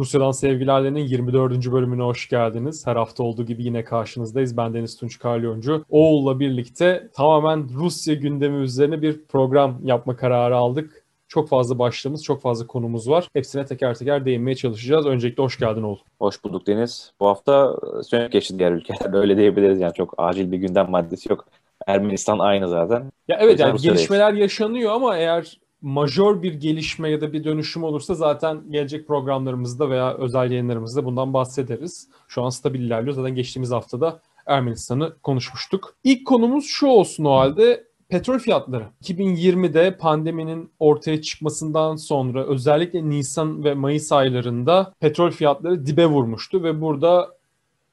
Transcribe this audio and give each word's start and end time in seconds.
Rusya'dan 0.00 0.30
Sevgilerle'nin 0.30 1.00
24. 1.00 1.72
bölümüne 1.72 2.02
hoş 2.02 2.28
geldiniz. 2.28 2.86
Her 2.86 2.96
hafta 2.96 3.22
olduğu 3.22 3.46
gibi 3.46 3.64
yine 3.64 3.84
karşınızdayız. 3.84 4.56
Ben 4.56 4.74
Deniz 4.74 4.96
Tunç 4.96 5.18
Karlyoncu. 5.18 5.84
Oğul'la 5.90 6.40
birlikte 6.40 7.08
tamamen 7.14 7.68
Rusya 7.74 8.14
gündemi 8.14 8.62
üzerine 8.62 9.02
bir 9.02 9.24
program 9.24 9.78
yapma 9.84 10.16
kararı 10.16 10.56
aldık. 10.56 11.04
Çok 11.28 11.48
fazla 11.48 11.78
başlığımız, 11.78 12.24
çok 12.24 12.42
fazla 12.42 12.66
konumuz 12.66 13.10
var. 13.10 13.28
Hepsine 13.32 13.64
teker 13.64 13.94
teker 13.94 14.24
değinmeye 14.24 14.54
çalışacağız. 14.54 15.06
Öncelikle 15.06 15.42
hoş 15.42 15.58
geldin 15.58 15.82
Oğul. 15.82 15.96
Hoş 16.18 16.44
bulduk 16.44 16.66
Deniz. 16.66 17.12
Bu 17.20 17.26
hafta 17.26 17.76
sönük 18.02 18.32
geçti 18.32 18.58
diğer 18.58 18.72
ülkelerde. 18.72 19.16
Öyle 19.18 19.36
diyebiliriz 19.36 19.80
yani 19.80 19.94
çok 19.94 20.14
acil 20.18 20.52
bir 20.52 20.58
gündem 20.58 20.90
maddesi 20.90 21.30
yok. 21.30 21.46
Ermenistan 21.86 22.38
aynı 22.38 22.68
zaten. 22.68 23.12
Ya 23.28 23.38
evet 23.40 23.60
yani 23.60 23.80
gelişmeler 23.80 24.32
yaşanıyor 24.32 24.92
ama 24.92 25.16
eğer 25.16 25.58
majör 25.82 26.42
bir 26.42 26.54
gelişme 26.54 27.10
ya 27.10 27.20
da 27.20 27.32
bir 27.32 27.44
dönüşüm 27.44 27.84
olursa 27.84 28.14
zaten 28.14 28.62
gelecek 28.70 29.06
programlarımızda 29.06 29.90
veya 29.90 30.14
özel 30.14 30.50
yayınlarımızda 30.50 31.04
bundan 31.04 31.34
bahsederiz. 31.34 32.08
Şu 32.28 32.42
an 32.42 32.48
stabil 32.48 32.80
ilerliyor. 32.80 33.16
Zaten 33.16 33.34
geçtiğimiz 33.34 33.70
haftada 33.70 34.20
Ermenistan'ı 34.46 35.16
konuşmuştuk. 35.22 35.94
İlk 36.04 36.26
konumuz 36.26 36.64
şu 36.66 36.86
olsun 36.86 37.24
o 37.24 37.32
halde 37.32 37.84
petrol 38.08 38.38
fiyatları. 38.38 38.88
2020'de 39.02 39.96
pandeminin 39.96 40.70
ortaya 40.78 41.22
çıkmasından 41.22 41.96
sonra 41.96 42.44
özellikle 42.44 43.10
Nisan 43.10 43.64
ve 43.64 43.74
Mayıs 43.74 44.12
aylarında 44.12 44.94
petrol 45.00 45.30
fiyatları 45.30 45.86
dibe 45.86 46.06
vurmuştu 46.06 46.62
ve 46.62 46.80
burada 46.80 47.28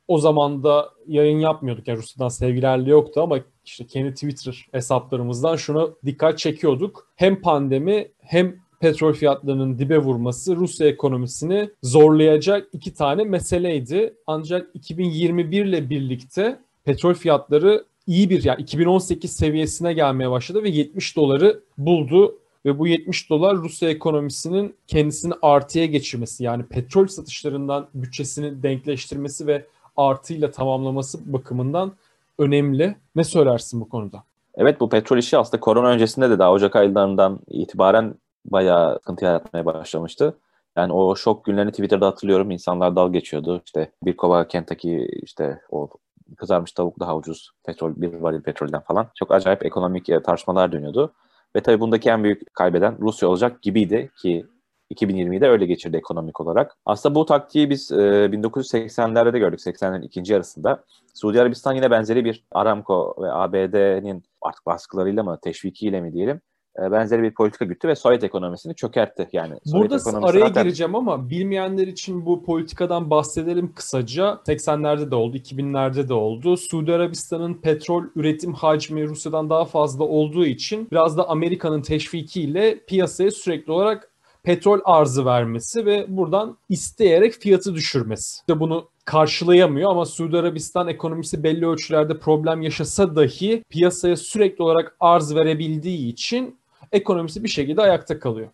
o 0.07 0.17
zaman 0.17 0.63
da 0.63 0.89
yayın 1.07 1.39
yapmıyorduk. 1.39 1.87
Yani 1.87 1.97
Rusya'dan 1.97 2.29
sevgilerle 2.29 2.89
yoktu 2.89 3.21
ama 3.21 3.39
işte 3.67 3.87
kendi 3.87 4.13
Twitter 4.13 4.67
hesaplarımızdan 4.71 5.55
şuna 5.55 5.87
dikkat 6.05 6.39
çekiyorduk. 6.39 7.07
Hem 7.15 7.41
pandemi 7.41 8.07
hem 8.19 8.55
petrol 8.79 9.13
fiyatlarının 9.13 9.79
dibe 9.79 9.97
vurması 9.97 10.55
Rusya 10.55 10.87
ekonomisini 10.87 11.69
zorlayacak 11.83 12.67
iki 12.73 12.93
tane 12.93 13.23
meseleydi. 13.23 14.13
Ancak 14.27 14.69
2021 14.73 15.65
ile 15.65 15.89
birlikte 15.89 16.59
petrol 16.85 17.13
fiyatları 17.13 17.85
iyi 18.07 18.29
bir 18.29 18.43
yani 18.43 18.61
2018 18.61 19.31
seviyesine 19.31 19.93
gelmeye 19.93 20.31
başladı 20.31 20.63
ve 20.63 20.69
70 20.69 21.15
doları 21.15 21.59
buldu 21.77 22.35
ve 22.65 22.79
bu 22.79 22.87
70 22.87 23.29
dolar 23.29 23.57
Rusya 23.57 23.89
ekonomisinin 23.89 24.75
kendisini 24.87 25.33
artıya 25.41 25.85
geçirmesi 25.85 26.43
yani 26.43 26.63
petrol 26.63 27.07
satışlarından 27.07 27.87
bütçesini 27.93 28.63
denkleştirmesi 28.63 29.47
ve 29.47 29.65
artıyla 29.97 30.51
tamamlaması 30.51 31.33
bakımından 31.33 31.93
önemli. 32.37 32.95
Ne 33.15 33.23
söylersin 33.23 33.81
bu 33.81 33.89
konuda? 33.89 34.23
Evet 34.55 34.79
bu 34.79 34.89
petrol 34.89 35.17
işi 35.17 35.37
aslında 35.37 35.59
korona 35.59 35.87
öncesinde 35.87 36.29
de 36.29 36.39
daha 36.39 36.51
Ocak 36.51 36.75
aylarından 36.75 37.39
itibaren 37.47 38.15
bayağı 38.45 38.99
sıkıntı 38.99 39.25
yaratmaya 39.25 39.65
başlamıştı. 39.65 40.37
Yani 40.77 40.93
o 40.93 41.15
şok 41.15 41.45
günlerini 41.45 41.71
Twitter'da 41.71 42.07
hatırlıyorum. 42.07 42.51
İnsanlar 42.51 42.95
dal 42.95 43.13
geçiyordu. 43.13 43.61
İşte 43.65 43.91
bir 44.03 44.17
kova 44.17 44.47
Kentucky 44.47 45.07
işte 45.23 45.61
o 45.69 45.89
kızarmış 46.37 46.71
tavuk 46.71 46.99
daha 46.99 47.15
ucuz. 47.15 47.51
Petrol, 47.65 47.93
bir 47.95 48.13
varil 48.13 48.41
petrolden 48.41 48.81
falan. 48.81 49.07
Çok 49.15 49.31
acayip 49.31 49.65
ekonomik 49.65 50.09
e, 50.09 50.21
tartışmalar 50.21 50.71
dönüyordu. 50.71 51.13
Ve 51.55 51.61
tabii 51.61 51.79
bundaki 51.79 52.09
en 52.09 52.23
büyük 52.23 52.53
kaybeden 52.53 52.97
Rusya 52.99 53.29
olacak 53.29 53.61
gibiydi 53.61 54.11
ki 54.21 54.45
2020'de 54.93 55.47
öyle 55.47 55.65
geçirdi 55.65 55.97
ekonomik 55.97 56.41
olarak. 56.41 56.77
Aslında 56.85 57.15
bu 57.15 57.25
taktiği 57.25 57.69
biz 57.69 57.91
e, 57.91 57.95
1980'lerde 57.95 59.33
de 59.33 59.39
gördük. 59.39 59.59
80'lerin 59.59 60.05
ikinci 60.05 60.33
yarısında. 60.33 60.83
Suudi 61.13 61.41
Arabistan 61.41 61.73
yine 61.73 61.91
benzeri 61.91 62.25
bir 62.25 62.43
Aramco 62.51 63.15
ve 63.21 63.31
ABD'nin 63.31 64.23
artık 64.41 64.65
baskılarıyla 64.65 65.23
mı 65.23 65.39
teşvikiyle 65.41 66.01
mi 66.01 66.13
diyelim 66.13 66.41
e, 66.79 66.91
benzeri 66.91 67.23
bir 67.23 67.33
politika 67.33 67.65
güttü 67.65 67.87
ve 67.87 67.95
Sovyet 67.95 68.23
ekonomisini 68.23 68.75
çökertti. 68.75 69.29
Yani 69.33 69.53
Sovyet 69.65 69.91
Burada 69.91 70.27
araya 70.27 70.39
zaten... 70.39 70.63
gireceğim 70.63 70.95
ama 70.95 71.29
bilmeyenler 71.29 71.87
için 71.87 72.25
bu 72.25 72.43
politikadan 72.43 73.09
bahsedelim 73.09 73.73
kısaca. 73.75 74.39
80'lerde 74.47 75.11
de 75.11 75.15
oldu, 75.15 75.37
2000'lerde 75.37 76.09
de 76.09 76.13
oldu. 76.13 76.57
Suudi 76.57 76.93
Arabistan'ın 76.93 77.53
petrol 77.53 78.03
üretim 78.15 78.53
hacmi 78.53 79.07
Rusya'dan 79.07 79.49
daha 79.49 79.65
fazla 79.65 80.03
olduğu 80.03 80.45
için 80.45 80.87
biraz 80.91 81.17
da 81.17 81.29
Amerika'nın 81.29 81.81
teşvikiyle 81.81 82.79
piyasaya 82.87 83.31
sürekli 83.31 83.71
olarak 83.71 84.11
petrol 84.43 84.79
arzı 84.85 85.25
vermesi 85.25 85.85
ve 85.85 86.05
buradan 86.07 86.57
isteyerek 86.69 87.33
fiyatı 87.33 87.75
düşürmesi. 87.75 88.39
İşte 88.39 88.59
bunu 88.59 88.89
karşılayamıyor 89.05 89.91
ama 89.91 90.05
Suudi 90.05 90.37
Arabistan 90.37 90.87
ekonomisi 90.87 91.43
belli 91.43 91.67
ölçülerde 91.67 92.19
problem 92.19 92.61
yaşasa 92.61 93.15
dahi 93.15 93.63
piyasaya 93.69 94.15
sürekli 94.15 94.63
olarak 94.63 94.95
arz 94.99 95.35
verebildiği 95.35 96.11
için 96.11 96.59
ekonomisi 96.91 97.43
bir 97.43 97.49
şekilde 97.49 97.81
ayakta 97.81 98.19
kalıyor. 98.19 98.49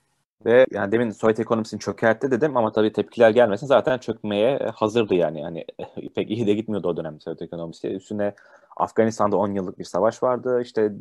Ve 0.46 0.66
yani 0.72 0.92
demin 0.92 1.12
Sovyet 1.12 1.40
ekonomisini 1.40 1.80
çökertti 1.80 2.32
dedim 2.32 2.58
ama 2.58 2.72
tabii 2.72 2.94
tepkiler 2.94 3.30
gelmesin 3.30 3.68
zaten 3.68 3.98
çökmeye 3.98 4.58
hazırdı 4.76 5.16
yani. 5.16 5.42
Yani 5.42 5.66
pek 6.16 6.32
iyi 6.32 6.48
de 6.48 6.54
gitmiyordu 6.54 6.88
o 6.88 6.98
dönem 6.98 7.22
Sovyet 7.22 7.42
ekonomisi. 7.42 7.88
Üstüne 7.88 8.34
Afganistan'da 8.78 9.38
10 9.38 9.52
yıllık 9.52 9.80
bir 9.80 9.84
savaş 9.84 10.24
vardı. 10.24 10.62
İşte 10.62 10.92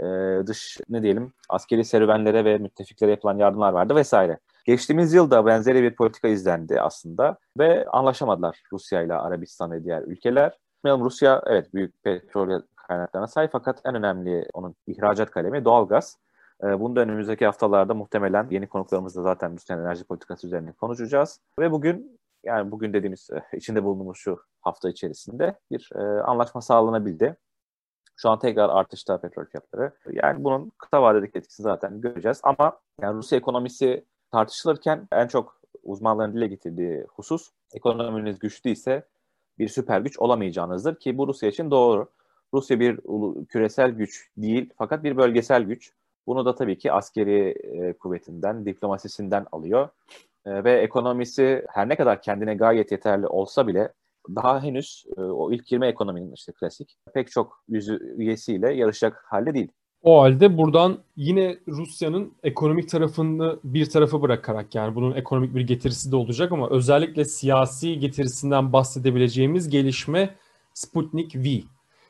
e, 0.00 0.06
dış 0.46 0.78
ne 0.88 1.02
diyelim 1.02 1.32
askeri 1.48 1.84
serüvenlere 1.84 2.44
ve 2.44 2.58
müttefiklere 2.58 3.10
yapılan 3.10 3.38
yardımlar 3.38 3.72
vardı 3.72 3.94
vesaire. 3.94 4.38
Geçtiğimiz 4.64 5.14
yılda 5.14 5.46
benzeri 5.46 5.82
bir 5.82 5.94
politika 5.94 6.28
izlendi 6.28 6.80
aslında 6.80 7.38
ve 7.58 7.86
anlaşamadılar 7.86 8.62
Rusya 8.72 9.02
ile 9.02 9.14
Arabistan 9.14 9.70
ve 9.70 9.84
diğer 9.84 10.02
ülkeler. 10.02 10.58
Rusya 10.86 11.42
evet 11.46 11.74
büyük 11.74 12.02
petrol 12.02 12.60
kaynaklarına 12.88 13.26
sahip 13.26 13.52
fakat 13.52 13.80
en 13.84 13.94
önemli 13.94 14.48
onun 14.54 14.74
ihracat 14.86 15.30
kalemi 15.30 15.64
doğalgaz. 15.64 16.18
E, 16.62 16.80
bunu 16.80 16.96
da 16.96 17.00
önümüzdeki 17.00 17.46
haftalarda 17.46 17.94
muhtemelen 17.94 18.46
yeni 18.50 18.66
konuklarımızla 18.66 19.22
zaten 19.22 19.54
Rusya'nın 19.54 19.84
enerji 19.84 20.04
politikası 20.04 20.46
üzerine 20.46 20.72
konuşacağız. 20.72 21.40
Ve 21.58 21.72
bugün 21.72 22.20
yani 22.44 22.70
bugün 22.70 22.92
dediğimiz 22.92 23.30
e, 23.30 23.56
içinde 23.56 23.84
bulunduğumuz 23.84 24.18
şu 24.18 24.40
hafta 24.60 24.88
içerisinde 24.88 25.54
bir 25.70 25.90
e, 25.94 26.22
anlaşma 26.22 26.60
sağlanabildi. 26.60 27.36
Şu 28.16 28.30
an 28.30 28.38
tekrar 28.38 28.68
artışta 28.68 29.18
petrol 29.18 29.44
fiyatları. 29.44 29.92
Yani 30.12 30.44
bunun 30.44 30.72
kısa 30.78 31.02
vadedeki 31.02 31.38
etkisini 31.38 31.64
zaten 31.64 32.00
göreceğiz. 32.00 32.40
Ama 32.42 32.78
yani 33.00 33.16
Rusya 33.16 33.38
ekonomisi 33.38 34.04
tartışılırken 34.32 35.08
en 35.12 35.26
çok 35.26 35.60
uzmanların 35.82 36.34
dile 36.34 36.46
getirdiği 36.46 37.06
husus 37.08 37.50
ekonominiz 37.74 38.38
güçlü 38.38 38.70
ise 38.70 39.02
bir 39.58 39.68
süper 39.68 40.00
güç 40.00 40.18
olamayacağınızdır 40.18 40.94
ki 40.94 41.18
bu 41.18 41.28
Rusya 41.28 41.48
için 41.48 41.70
doğru. 41.70 42.08
Rusya 42.54 42.80
bir 42.80 43.00
küresel 43.46 43.90
güç 43.90 44.30
değil 44.36 44.70
fakat 44.78 45.04
bir 45.04 45.16
bölgesel 45.16 45.62
güç. 45.62 45.92
Bunu 46.26 46.44
da 46.44 46.54
tabii 46.54 46.78
ki 46.78 46.92
askeri 46.92 47.48
e, 47.48 47.92
kuvvetinden, 47.92 48.66
diplomasisinden 48.66 49.46
alıyor. 49.52 49.88
E, 50.46 50.64
ve 50.64 50.80
ekonomisi 50.80 51.66
her 51.68 51.88
ne 51.88 51.96
kadar 51.96 52.22
kendine 52.22 52.54
gayet 52.54 52.92
yeterli 52.92 53.26
olsa 53.26 53.66
bile 53.66 53.92
daha 54.28 54.62
henüz 54.62 55.04
e, 55.16 55.20
o 55.20 55.52
ilk 55.52 55.72
20 55.72 55.86
ekonominin 55.86 56.32
işte 56.32 56.52
klasik 56.52 56.96
pek 57.14 57.30
çok 57.30 57.64
yüzü 57.68 58.14
üyesiyle 58.16 58.74
yarışacak 58.74 59.24
halde 59.28 59.54
değil. 59.54 59.68
O 60.02 60.22
halde 60.22 60.58
buradan 60.58 60.98
yine 61.16 61.58
Rusya'nın 61.68 62.32
ekonomik 62.42 62.88
tarafını 62.88 63.58
bir 63.64 63.86
tarafa 63.86 64.22
bırakarak 64.22 64.74
yani 64.74 64.94
bunun 64.94 65.14
ekonomik 65.14 65.54
bir 65.54 65.60
getirisi 65.60 66.12
de 66.12 66.16
olacak 66.16 66.52
ama 66.52 66.70
özellikle 66.70 67.24
siyasi 67.24 67.98
getirisinden 67.98 68.72
bahsedebileceğimiz 68.72 69.68
gelişme 69.68 70.34
Sputnik 70.74 71.36
V. 71.36 71.60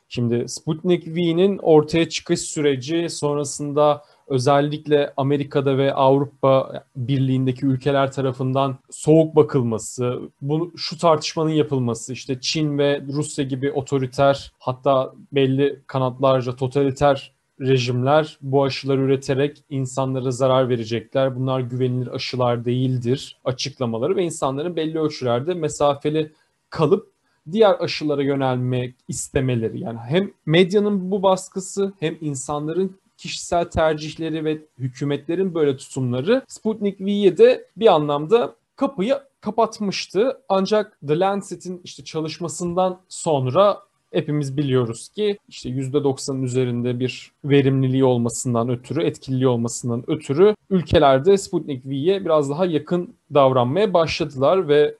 Şimdi 0.08 0.48
Sputnik 0.48 1.06
V'nin 1.06 1.58
ortaya 1.58 2.08
çıkış 2.08 2.40
süreci 2.40 3.10
sonrasında 3.10 4.02
özellikle 4.28 5.12
Amerika'da 5.16 5.78
ve 5.78 5.94
Avrupa 5.94 6.84
Birliği'ndeki 6.96 7.66
ülkeler 7.66 8.12
tarafından 8.12 8.78
soğuk 8.90 9.36
bakılması, 9.36 10.20
bu 10.40 10.72
şu 10.76 10.98
tartışmanın 10.98 11.50
yapılması, 11.50 12.12
işte 12.12 12.40
Çin 12.40 12.78
ve 12.78 13.02
Rusya 13.12 13.44
gibi 13.44 13.72
otoriter 13.72 14.52
hatta 14.58 15.12
belli 15.32 15.82
kanatlarca 15.86 16.56
totaliter 16.56 17.34
rejimler 17.60 18.38
bu 18.40 18.64
aşıları 18.64 19.00
üreterek 19.00 19.64
insanlara 19.70 20.30
zarar 20.30 20.68
verecekler. 20.68 21.36
Bunlar 21.36 21.60
güvenilir 21.60 22.08
aşılar 22.14 22.64
değildir 22.64 23.40
açıklamaları 23.44 24.16
ve 24.16 24.24
insanların 24.24 24.76
belli 24.76 24.98
ölçülerde 24.98 25.54
mesafeli 25.54 26.32
kalıp 26.70 27.14
diğer 27.52 27.74
aşılara 27.80 28.22
yönelmek 28.22 28.94
istemeleri. 29.08 29.80
Yani 29.80 29.98
hem 29.98 30.30
medyanın 30.46 31.10
bu 31.10 31.22
baskısı 31.22 31.92
hem 32.00 32.16
insanların 32.20 32.96
kişisel 33.28 33.64
tercihleri 33.64 34.44
ve 34.44 34.58
hükümetlerin 34.78 35.54
böyle 35.54 35.76
tutumları 35.76 36.42
Sputnik 36.48 37.00
V'ye 37.00 37.38
de 37.38 37.66
bir 37.76 37.94
anlamda 37.94 38.54
kapıyı 38.76 39.18
kapatmıştı. 39.40 40.40
Ancak 40.48 40.98
The 41.08 41.18
Lancet'in 41.18 41.80
işte 41.84 42.04
çalışmasından 42.04 43.00
sonra 43.08 43.82
hepimiz 44.12 44.56
biliyoruz 44.56 45.08
ki 45.08 45.38
işte 45.48 45.68
%90'ın 45.68 46.42
üzerinde 46.42 47.00
bir 47.00 47.32
verimliliği 47.44 48.04
olmasından 48.04 48.68
ötürü, 48.68 49.02
etkililiği 49.02 49.48
olmasından 49.48 50.04
ötürü 50.06 50.54
ülkelerde 50.70 51.38
Sputnik 51.38 51.86
V'ye 51.86 52.24
biraz 52.24 52.50
daha 52.50 52.66
yakın 52.66 53.14
davranmaya 53.34 53.94
başladılar 53.94 54.68
ve 54.68 54.94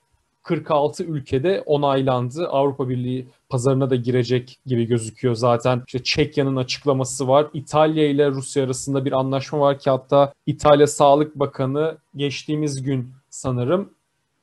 46 0.45 1.05
ülkede 1.05 1.63
onaylandı. 1.67 2.49
Avrupa 2.49 2.89
Birliği 2.89 3.29
pazarına 3.49 3.91
da 3.91 3.97
girecek 3.97 4.59
gibi 4.67 4.85
gözüküyor 4.87 5.35
zaten. 5.35 5.83
İşte 5.87 6.03
Çekya'nın 6.03 6.57
açıklaması 6.57 7.29
var. 7.29 7.47
İtalya 7.55 8.09
ile 8.09 8.31
Rusya 8.31 8.65
arasında 8.65 9.05
bir 9.05 9.13
anlaşma 9.13 9.61
var 9.61 9.79
ki 9.79 9.91
hatta 9.91 10.33
İtalya 10.47 10.87
Sağlık 10.87 11.35
Bakanı 11.35 11.99
geçtiğimiz 12.17 12.83
gün 12.83 13.13
sanırım 13.31 13.91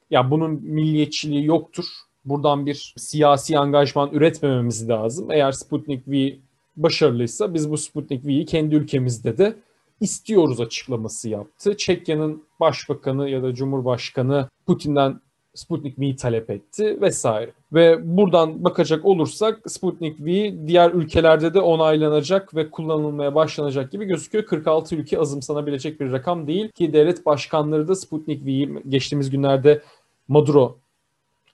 Ya 0.10 0.32
bunun 0.32 0.52
milliyetçiliği 0.52 1.46
yoktur. 1.46 1.86
Buradan 2.26 2.66
bir 2.66 2.94
siyasi 2.98 3.58
angajman 3.60 4.10
üretmememiz 4.14 4.90
lazım. 4.90 5.32
Eğer 5.32 5.52
Sputnik 5.52 6.08
V 6.08 6.36
başarılıysa 6.78 7.54
biz 7.54 7.72
bu 7.72 7.78
Sputnik 7.78 8.26
V'yi 8.26 8.46
kendi 8.46 8.76
ülkemizde 8.76 9.38
de 9.38 9.56
istiyoruz 10.00 10.62
açıklaması 10.62 11.30
yaptı. 11.30 11.78
Çekya'nın 11.78 12.44
başbakanı 12.60 13.30
ya 13.30 13.44
da 13.44 13.54
cumhurbaşkanı 13.54 14.50
Putin'den 14.66 15.20
Sputnik 15.54 16.00
V'yi 16.00 16.16
talep 16.16 16.50
etti 16.50 17.02
vesaire. 17.02 17.52
Ve 17.74 18.18
buradan 18.18 18.64
bakacak 18.64 19.06
olursak 19.06 19.72
Sputnik 19.72 20.20
V 20.20 20.54
diğer 20.68 20.92
ülkelerde 20.92 21.54
de 21.54 21.60
onaylanacak 21.60 22.56
ve 22.56 22.70
kullanılmaya 22.70 23.36
başlanacak 23.36 23.92
gibi 23.92 24.06
gözüküyor. 24.06 24.46
46 24.46 24.96
ülke 24.96 25.20
azımsanabilecek 25.20 26.00
bir 26.00 26.12
rakam 26.12 26.48
değil 26.48 26.70
ki 26.70 26.94
devlet 26.94 27.26
başkanları 27.26 27.88
da 27.88 27.96
Sputnik 27.96 28.46
V'yi 28.46 28.84
geçtiğimiz 28.90 29.30
günlerde 29.30 29.82
Maduro 30.28 30.78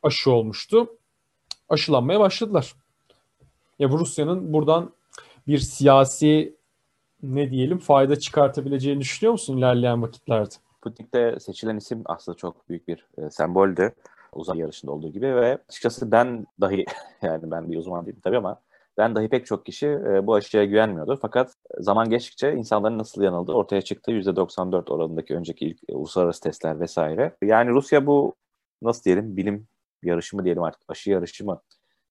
aşı 0.04 0.32
olmuştu. 0.32 0.88
Aşılanmaya 1.70 2.20
başladılar. 2.20 2.74
Ya 3.80 3.92
bu 3.92 4.00
Rusya'nın 4.00 4.54
buradan 4.54 4.92
bir 5.48 5.58
siyasi 5.58 6.56
ne 7.24 7.52
diyelim 7.52 7.78
fayda 7.78 8.20
çıkartabileceğini 8.20 9.02
düşünüyor 9.02 9.32
musun 9.32 9.58
ilerleyen 9.58 10.02
vakitlerde? 10.02 10.56
Sputnik'te 10.88 11.40
seçilen 11.40 11.78
isim 11.78 12.02
aslında 12.06 12.38
çok 12.38 12.70
büyük 12.70 12.88
bir 12.88 13.08
e, 13.18 13.30
semboldü. 13.30 13.94
Uzay 14.34 14.58
yarışında 14.58 14.92
olduğu 14.92 15.12
gibi 15.12 15.36
ve 15.36 15.58
açıkçası 15.70 16.12
ben 16.12 16.46
dahi 16.62 16.86
yani 17.22 17.52
ben 17.52 17.72
bir 17.72 17.78
uzman 17.78 18.06
değilim 18.06 18.20
tabii 18.24 18.38
ama 18.38 18.62
ben 18.98 19.16
dahi 19.16 19.30
pek 19.30 19.46
çok 19.46 19.66
kişi 19.66 19.88
e, 19.88 20.28
bu 20.28 20.36
aşıya 20.36 20.66
güvenmiyordu. 20.66 21.20
Fakat 21.22 21.54
zaman 21.80 22.10
geçtikçe 22.10 22.54
insanların 22.54 22.98
nasıl 22.98 23.22
yanıldığı 23.22 23.54
ortaya 23.54 23.82
çıktı. 23.82 24.12
%94 24.12 24.92
oranındaki 24.94 25.36
önceki 25.36 25.66
ilk 25.66 25.90
e, 25.90 25.96
uluslararası 25.96 26.42
testler 26.42 26.80
vesaire. 26.80 27.36
Yani 27.44 27.70
Rusya 27.70 28.06
bu 28.06 28.36
nasıl 28.82 29.04
diyelim 29.04 29.38
bilim 29.38 29.68
yarışı 30.04 30.38
mı 30.38 30.44
diyelim 30.44 30.64
artık 30.64 30.82
aşı 30.88 31.12
yarışı 31.12 31.46
mı 31.46 31.62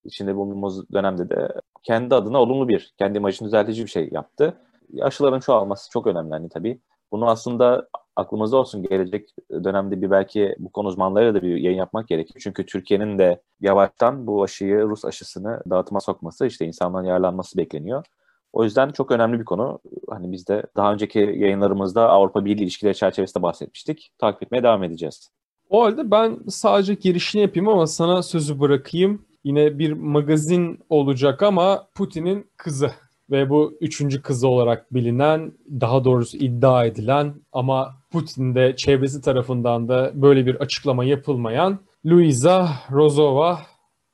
içinde 0.05 0.37
bulunduğumuz 0.37 0.91
dönemde 0.93 1.31
de 1.31 1.49
kendi 1.83 2.15
adına 2.15 2.39
olumlu 2.43 2.69
bir, 2.69 2.95
kendi 2.99 3.19
imajını 3.19 3.49
düzeltici 3.49 3.85
bir 3.85 3.91
şey 3.91 4.09
yaptı. 4.13 4.57
Aşıların 5.01 5.41
çoğalması 5.41 5.91
çok 5.91 6.07
önemli 6.07 6.31
hani 6.31 6.49
tabii. 6.49 6.81
Bunu 7.13 7.29
aslında 7.31 7.89
aklımızda 8.17 8.57
olsun 8.57 8.83
gelecek 8.83 9.35
dönemde 9.51 10.03
bir 10.03 10.11
belki 10.11 10.57
bu 10.59 10.73
konu 10.73 10.89
uzmanlarıyla 10.89 11.35
da 11.35 11.43
bir 11.43 11.57
yayın 11.57 11.79
yapmak 11.79 12.09
gerekiyor. 12.09 12.41
Çünkü 12.43 12.67
Türkiye'nin 12.67 13.19
de 13.19 13.43
yavaştan 13.61 14.27
bu 14.27 14.43
aşıyı 14.43 14.83
Rus 14.83 15.05
aşısını 15.05 15.63
dağıtıma 15.71 16.01
sokması 16.01 16.47
işte 16.47 16.67
insanların 16.67 17.05
yararlanması 17.05 17.59
bekleniyor. 17.59 18.05
O 18.53 18.65
yüzden 18.65 18.91
çok 18.91 19.11
önemli 19.11 19.41
bir 19.41 19.45
konu. 19.45 19.79
Hani 20.11 20.33
biz 20.33 20.49
de 20.49 20.63
daha 20.77 20.93
önceki 20.93 21.19
yayınlarımızda 21.19 22.09
Avrupa 22.09 22.45
Birliği 22.45 22.63
ilişkileri 22.63 22.95
çerçevesinde 22.95 23.43
bahsetmiştik. 23.43 24.13
Takip 24.19 24.43
etmeye 24.43 24.63
devam 24.63 24.83
edeceğiz. 24.83 25.31
O 25.71 25.83
halde 25.83 26.11
ben 26.11 26.39
sadece 26.49 26.95
girişini 26.95 27.43
yapayım 27.43 27.69
ama 27.69 27.87
sana 27.87 28.23
sözü 28.23 28.61
bırakayım. 28.61 29.27
Yine 29.45 29.79
bir 29.79 29.93
magazin 29.93 30.79
olacak 30.89 31.43
ama 31.43 31.89
Putin'in 31.95 32.51
kızı 32.57 32.91
ve 33.31 33.51
bu 33.51 33.79
üçüncü 33.81 34.23
kızı 34.23 34.49
olarak 34.49 34.95
bilinen, 34.95 35.53
daha 35.81 36.05
doğrusu 36.05 36.37
iddia 36.37 36.85
edilen 36.85 37.35
ama 37.53 37.95
Putin'de 38.11 38.77
çevresi 38.77 39.21
tarafından 39.21 39.89
da 39.89 40.13
böyle 40.15 40.47
bir 40.47 40.55
açıklama 40.55 41.05
yapılmayan 41.05 41.79
Luisa 42.07 42.69
Rozova 42.93 43.61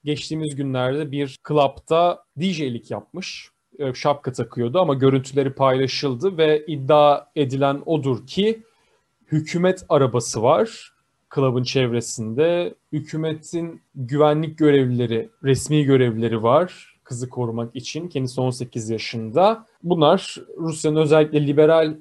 geçtiğimiz 0.04 0.56
günlerde 0.56 1.10
bir 1.10 1.38
klapta 1.42 2.24
DJ'lik 2.40 2.90
yapmış. 2.90 3.48
E, 3.78 3.94
şapka 3.94 4.32
takıyordu 4.32 4.80
ama 4.80 4.94
görüntüleri 4.94 5.52
paylaşıldı 5.52 6.38
ve 6.38 6.66
iddia 6.66 7.26
edilen 7.36 7.82
odur 7.86 8.26
ki 8.26 8.62
hükümet 9.32 9.84
arabası 9.88 10.42
var 10.42 10.92
klubun 11.30 11.62
çevresinde. 11.62 12.74
Hükümetin 12.92 13.82
güvenlik 13.94 14.58
görevlileri, 14.58 15.30
resmi 15.44 15.84
görevlileri 15.84 16.42
var 16.42 16.91
kızı 17.04 17.31
korumak 17.31 17.76
için. 17.76 18.08
Kendisi 18.08 18.40
18 18.40 18.90
yaşında. 18.90 19.66
Bunlar 19.82 20.37
Rusya'nın 20.58 20.96
özellikle 20.96 21.46
liberal 21.46 21.94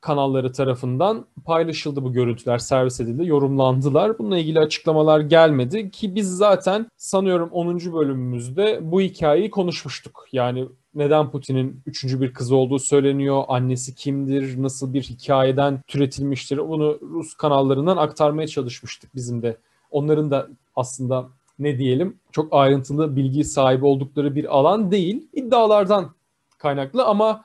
kanalları 0.00 0.52
tarafından 0.52 1.26
paylaşıldı 1.44 2.04
bu 2.04 2.12
görüntüler, 2.12 2.58
servis 2.58 3.00
edildi, 3.00 3.26
yorumlandılar. 3.26 4.18
Bununla 4.18 4.38
ilgili 4.38 4.58
açıklamalar 4.58 5.20
gelmedi 5.20 5.90
ki 5.90 6.14
biz 6.14 6.36
zaten 6.36 6.90
sanıyorum 6.96 7.48
10. 7.52 7.78
bölümümüzde 7.78 8.78
bu 8.82 9.00
hikayeyi 9.00 9.50
konuşmuştuk. 9.50 10.24
Yani 10.32 10.68
neden 10.94 11.30
Putin'in 11.30 11.82
üçüncü 11.86 12.20
bir 12.20 12.32
kızı 12.32 12.56
olduğu 12.56 12.78
söyleniyor, 12.78 13.44
annesi 13.48 13.94
kimdir, 13.94 14.62
nasıl 14.62 14.94
bir 14.94 15.02
hikayeden 15.02 15.80
türetilmiştir 15.86 16.58
bunu 16.58 16.98
Rus 17.02 17.34
kanallarından 17.34 17.96
aktarmaya 17.96 18.48
çalışmıştık 18.48 19.14
bizim 19.14 19.42
de. 19.42 19.56
Onların 19.90 20.30
da 20.30 20.48
aslında 20.76 21.28
ne 21.58 21.78
diyelim 21.78 22.18
çok 22.32 22.48
ayrıntılı 22.50 23.16
bilgi 23.16 23.44
sahibi 23.44 23.86
oldukları 23.86 24.34
bir 24.34 24.56
alan 24.56 24.90
değil. 24.90 25.28
İddialardan 25.32 26.14
kaynaklı 26.58 27.04
ama 27.04 27.44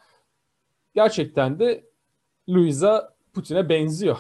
gerçekten 0.96 1.60
de 1.60 1.84
Luisa 2.50 3.14
Putin'e 3.34 3.70
benziyor. 3.70 4.18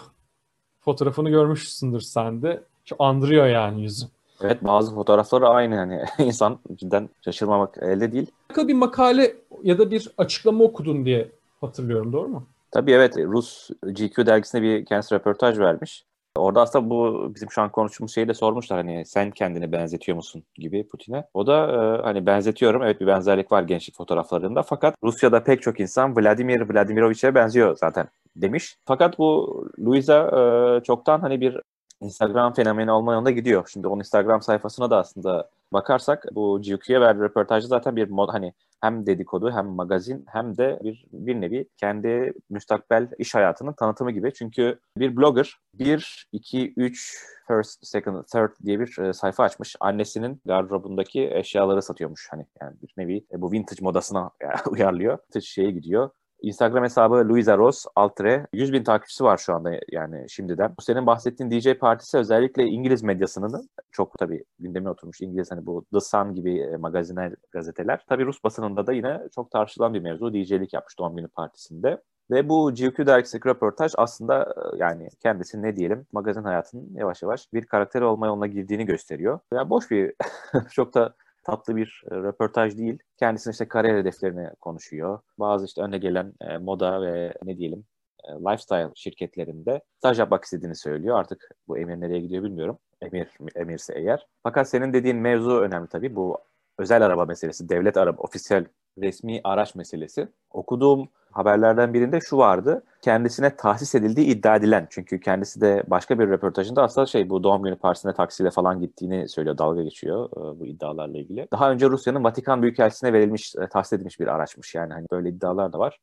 Fotoğrafını 0.79 1.29
görmüşsündür 1.29 1.99
sen 2.01 2.41
de. 2.41 2.63
Şu 2.85 2.95
andırıyor 2.99 3.47
yani 3.47 3.81
yüzü. 3.81 4.05
Evet 4.41 4.63
bazı 4.63 4.95
fotoğrafları 4.95 5.47
aynı 5.47 5.75
yani 5.75 6.03
insan 6.19 6.59
cidden 6.75 7.09
şaşırmamak 7.25 7.77
elde 7.77 8.11
değil. 8.11 8.31
Bir 8.57 8.73
makale 8.73 9.35
ya 9.63 9.77
da 9.77 9.91
bir 9.91 10.11
açıklama 10.17 10.63
okudun 10.63 11.05
diye 11.05 11.31
hatırlıyorum 11.61 12.13
doğru 12.13 12.27
mu? 12.27 12.47
Tabii 12.71 12.91
evet 12.91 13.17
Rus 13.17 13.69
GQ 13.83 14.25
dergisine 14.25 14.61
bir 14.61 14.85
kendisi 14.85 15.15
röportaj 15.15 15.59
vermiş. 15.59 16.05
Orada 16.35 16.61
aslında 16.61 16.89
bu 16.89 17.31
bizim 17.35 17.51
şu 17.51 17.61
an 17.61 17.71
konuştuğumuz 17.71 18.13
şeyi 18.13 18.27
de 18.27 18.33
sormuşlar 18.33 18.77
hani 18.77 19.05
sen 19.05 19.31
kendini 19.31 19.71
benzetiyor 19.71 20.15
musun 20.15 20.43
gibi 20.55 20.87
Putin'e. 20.87 21.27
O 21.33 21.47
da 21.47 21.67
e, 21.67 22.01
hani 22.01 22.25
benzetiyorum 22.25 22.83
evet 22.83 23.01
bir 23.01 23.07
benzerlik 23.07 23.51
var 23.51 23.63
gençlik 23.63 23.95
fotoğraflarında 23.95 24.63
fakat 24.63 24.95
Rusya'da 25.03 25.43
pek 25.43 25.61
çok 25.61 25.79
insan 25.79 26.15
Vladimir 26.15 26.61
Vladimirovich'e 26.73 27.35
benziyor 27.35 27.77
zaten 27.77 28.07
demiş. 28.35 28.77
Fakat 28.85 29.17
bu 29.19 29.67
Luisa 29.79 30.27
e, 30.27 30.83
çoktan 30.83 31.19
hani 31.19 31.41
bir 31.41 31.61
Instagram 32.01 32.53
fenomeni 32.53 32.91
olma 32.91 33.13
yolunda 33.13 33.31
gidiyor. 33.31 33.69
Şimdi 33.73 33.87
onun 33.87 33.99
Instagram 33.99 34.41
sayfasına 34.41 34.89
da 34.89 34.97
aslında 34.97 35.49
bakarsak 35.73 36.25
bu 36.31 36.61
GQ'ya 36.61 37.01
verdiği 37.01 37.21
röportajda 37.21 37.67
zaten 37.67 37.95
bir 37.95 38.09
mod 38.09 38.29
hani 38.29 38.53
hem 38.81 39.05
dedikodu 39.05 39.51
hem 39.51 39.65
magazin 39.67 40.25
hem 40.27 40.57
de 40.57 40.79
bir 40.83 41.05
bir 41.11 41.41
nevi 41.41 41.67
kendi 41.77 42.33
müstakbel 42.49 43.07
iş 43.17 43.35
hayatının 43.35 43.73
tanıtımı 43.73 44.11
gibi. 44.11 44.33
Çünkü 44.33 44.79
bir 44.97 45.17
blogger 45.17 45.57
1, 45.73 46.27
2, 46.31 46.73
3, 46.77 47.17
first, 47.47 47.87
second, 47.87 48.23
third 48.23 48.65
diye 48.65 48.79
bir 48.79 48.99
e, 48.99 49.13
sayfa 49.13 49.43
açmış. 49.43 49.75
Annesinin 49.79 50.41
gardırobundaki 50.45 51.29
eşyaları 51.33 51.81
satıyormuş. 51.81 52.27
Hani 52.31 52.45
yani 52.61 52.75
bir 52.81 52.93
nevi 52.97 53.25
e, 53.33 53.41
bu 53.41 53.51
vintage 53.51 53.81
modasına 53.81 54.31
yani, 54.41 54.55
uyarlıyor. 54.69 55.17
Vintage 55.17 55.45
şeye 55.45 55.71
gidiyor. 55.71 56.09
Instagram 56.41 56.83
hesabı 56.83 57.29
Luisa 57.29 57.57
Rose 57.57 57.89
Altre. 57.95 58.47
100 58.53 58.73
bin 58.73 58.83
takipçisi 58.83 59.23
var 59.23 59.37
şu 59.37 59.53
anda 59.53 59.71
yani 59.91 60.25
şimdiden. 60.29 60.73
Bu 60.77 60.81
senin 60.81 61.05
bahsettiğin 61.05 61.51
DJ 61.51 61.73
partisi 61.79 62.17
özellikle 62.17 62.65
İngiliz 62.65 63.03
medyasının 63.03 63.69
çok 63.91 64.19
tabii 64.19 64.43
gündeme 64.59 64.89
oturmuş 64.89 65.21
İngiliz 65.21 65.51
hani 65.51 65.65
bu 65.65 65.85
The 65.93 65.99
Sun 65.99 66.35
gibi 66.35 66.59
e, 66.59 66.77
magazinel 66.77 67.35
gazeteler. 67.51 68.05
Tabii 68.09 68.25
Rus 68.25 68.43
basınında 68.43 68.87
da 68.87 68.93
yine 68.93 69.21
çok 69.35 69.51
tartışılan 69.51 69.93
bir 69.93 69.99
mevzu. 69.99 70.33
DJ'lik 70.33 70.73
yapmış 70.73 70.99
doğum 70.99 71.15
günü 71.15 71.27
partisinde. 71.27 72.01
Ve 72.31 72.49
bu 72.49 72.73
GQ 72.73 73.05
dergisindeki 73.05 73.49
röportaj 73.49 73.91
aslında 73.97 74.43
e, 74.43 74.77
yani 74.77 75.09
kendisi 75.19 75.61
ne 75.61 75.75
diyelim 75.75 76.05
magazin 76.11 76.43
hayatının 76.43 76.89
yavaş 76.95 77.21
yavaş 77.21 77.53
bir 77.53 77.65
karakter 77.65 78.01
olma 78.01 78.27
yoluna 78.27 78.47
girdiğini 78.47 78.85
gösteriyor. 78.85 79.39
Yani 79.53 79.69
boş 79.69 79.91
bir 79.91 80.13
çok 80.71 80.93
da 80.93 81.13
tatlı 81.43 81.75
bir 81.75 82.03
e, 82.11 82.15
röportaj 82.15 82.77
değil. 82.77 82.99
Kendisinin 83.17 83.51
işte 83.51 83.67
kariyer 83.67 83.97
hedeflerini 83.97 84.49
konuşuyor. 84.61 85.19
Bazı 85.39 85.65
işte 85.65 85.81
önde 85.81 85.97
gelen 85.97 86.33
e, 86.41 86.57
moda 86.57 87.01
ve 87.01 87.33
ne 87.43 87.57
diyelim 87.57 87.85
e, 88.23 88.31
lifestyle 88.31 88.89
şirketlerinde 88.95 89.81
staj 89.97 90.19
yapmak 90.19 90.43
istediğini 90.43 90.75
söylüyor. 90.75 91.19
Artık 91.19 91.49
bu 91.67 91.77
Emir 91.77 92.01
nereye 92.01 92.19
gidiyor 92.19 92.43
bilmiyorum. 92.43 92.77
Emir 93.01 93.27
emirse 93.55 93.93
eğer. 93.97 94.27
Fakat 94.43 94.69
senin 94.69 94.93
dediğin 94.93 95.17
mevzu 95.17 95.59
önemli 95.59 95.87
tabii. 95.87 96.15
Bu 96.15 96.37
özel 96.77 97.05
araba 97.05 97.25
meselesi, 97.25 97.69
devlet 97.69 97.97
araba, 97.97 98.21
ofisiyel 98.21 98.65
resmi 99.01 99.41
araç 99.43 99.75
meselesi. 99.75 100.27
Okuduğum 100.51 101.09
haberlerden 101.31 101.93
birinde 101.93 102.19
şu 102.19 102.37
vardı. 102.37 102.83
Kendisine 103.01 103.55
tahsis 103.55 103.95
edildiği 103.95 104.27
iddia 104.27 104.55
edilen. 104.55 104.87
Çünkü 104.89 105.19
kendisi 105.19 105.61
de 105.61 105.83
başka 105.87 106.19
bir 106.19 106.27
röportajında 106.27 106.83
aslında 106.83 107.05
şey 107.05 107.29
bu 107.29 107.43
doğum 107.43 107.63
günü 107.63 107.75
partisine 107.75 108.13
taksiyle 108.13 108.51
falan 108.51 108.81
gittiğini 108.81 109.29
söylüyor. 109.29 109.57
Dalga 109.57 109.83
geçiyor 109.83 110.29
e, 110.31 110.59
bu 110.59 110.65
iddialarla 110.65 111.17
ilgili. 111.17 111.47
Daha 111.51 111.71
önce 111.71 111.89
Rusya'nın 111.89 112.23
Vatikan 112.23 112.61
Büyükelçisi'ne 112.61 113.13
verilmiş, 113.13 113.55
e, 113.55 113.67
tahsis 113.67 113.93
edilmiş 113.93 114.19
bir 114.19 114.27
araçmış. 114.27 114.75
Yani 114.75 114.93
hani 114.93 115.05
böyle 115.11 115.29
iddialar 115.29 115.73
da 115.73 115.79
var. 115.79 115.99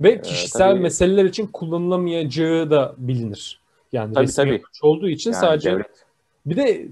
Ve 0.00 0.10
e, 0.10 0.22
kişisel 0.22 0.68
ee, 0.68 0.70
tabii, 0.70 0.80
meseleler 0.80 1.24
için 1.24 1.46
kullanılamayacağı 1.46 2.70
da 2.70 2.94
bilinir. 2.98 3.60
Yani 3.92 4.14
tabii, 4.14 4.24
resmi 4.24 4.44
tabii. 4.44 4.62
olduğu 4.82 5.08
için 5.08 5.32
yani 5.32 5.40
sadece 5.40 5.70
devlet 5.70 6.07
bir 6.46 6.56
de 6.56 6.88